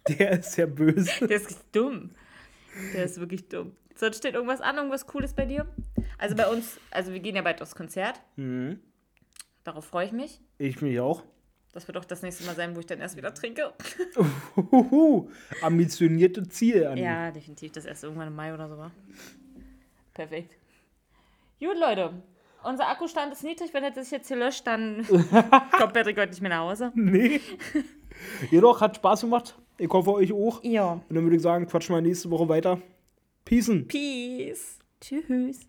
der 0.08 0.32
ist 0.40 0.58
ja 0.58 0.66
böse. 0.66 1.12
Der 1.28 1.38
ist 1.38 1.60
dumm. 1.74 2.12
Der 2.94 3.04
ist 3.04 3.20
wirklich 3.20 3.48
dumm. 3.50 3.74
Sonst 3.96 4.18
steht 4.20 4.34
irgendwas 4.36 4.62
an, 4.62 4.78
irgendwas 4.78 5.06
Cooles 5.06 5.34
bei 5.34 5.46
dir? 5.46 5.68
Also 6.18 6.36
bei 6.36 6.48
uns, 6.48 6.80
also 6.92 7.12
wir 7.12 7.20
gehen 7.20 7.36
ja 7.36 7.42
bald 7.42 7.62
aufs 7.62 7.76
Konzert. 7.76 8.22
Mhm. 8.38 8.80
Darauf 9.66 9.86
freue 9.86 10.06
ich 10.06 10.14
mich. 10.14 10.40
Ich 10.58 10.82
mich 10.82 11.00
auch. 11.02 11.24
Das 11.72 11.88
wird 11.88 11.98
auch 11.98 12.06
das 12.06 12.24
nächste 12.24 12.46
Mal 12.46 12.56
sein, 12.56 12.76
wo 12.76 12.80
ich 12.80 12.88
dann 12.88 13.00
erst 13.00 13.16
wieder 13.16 13.34
trinke. 13.34 13.74
Huhuhu. 14.56 15.30
Ambitionierte 15.62 16.48
Ziele 16.48 16.90
an. 16.90 16.98
Ja, 16.98 17.30
definitiv. 17.32 17.72
Das 17.74 17.86
erst 17.86 18.04
irgendwann 18.04 18.28
im 18.28 18.36
Mai 18.36 18.54
oder 18.54 18.68
so 18.68 18.78
war. 18.78 18.92
Perfekt. 20.14 20.58
Gut, 21.60 21.78
Leute. 21.80 22.14
Unser 22.64 22.88
Akkustand 22.88 23.32
ist 23.34 23.44
niedrig. 23.44 23.74
Wenn 23.74 23.84
er 23.84 23.94
sich 23.94 24.12
jetzt 24.12 24.28
hier 24.28 24.38
löscht, 24.38 24.66
dann 24.66 25.06
kommt 25.78 25.94
Patrick 25.94 26.18
heute 26.18 26.32
nicht 26.32 26.42
mehr 26.42 26.50
nach 26.50 26.70
Hause. 26.70 26.92
Nee. 26.96 27.40
Jedoch 28.50 28.82
hat 28.82 28.96
Spaß 28.96 29.22
gemacht. 29.22 29.56
Ich 29.78 29.90
hoffe 29.90 30.12
euch 30.14 30.34
auch. 30.34 30.64
Ja. 30.64 30.94
Und 30.94 31.16
dann 31.16 31.24
würde 31.24 31.38
ich 31.38 31.42
sagen, 31.42 31.68
quatschen 31.68 31.96
wir 31.96 32.02
nächste 32.02 32.30
Woche 32.32 32.50
weiter. 32.50 32.82
Peace. 33.46 33.72
Peace. 33.88 34.80
Tschüss. 35.00 35.68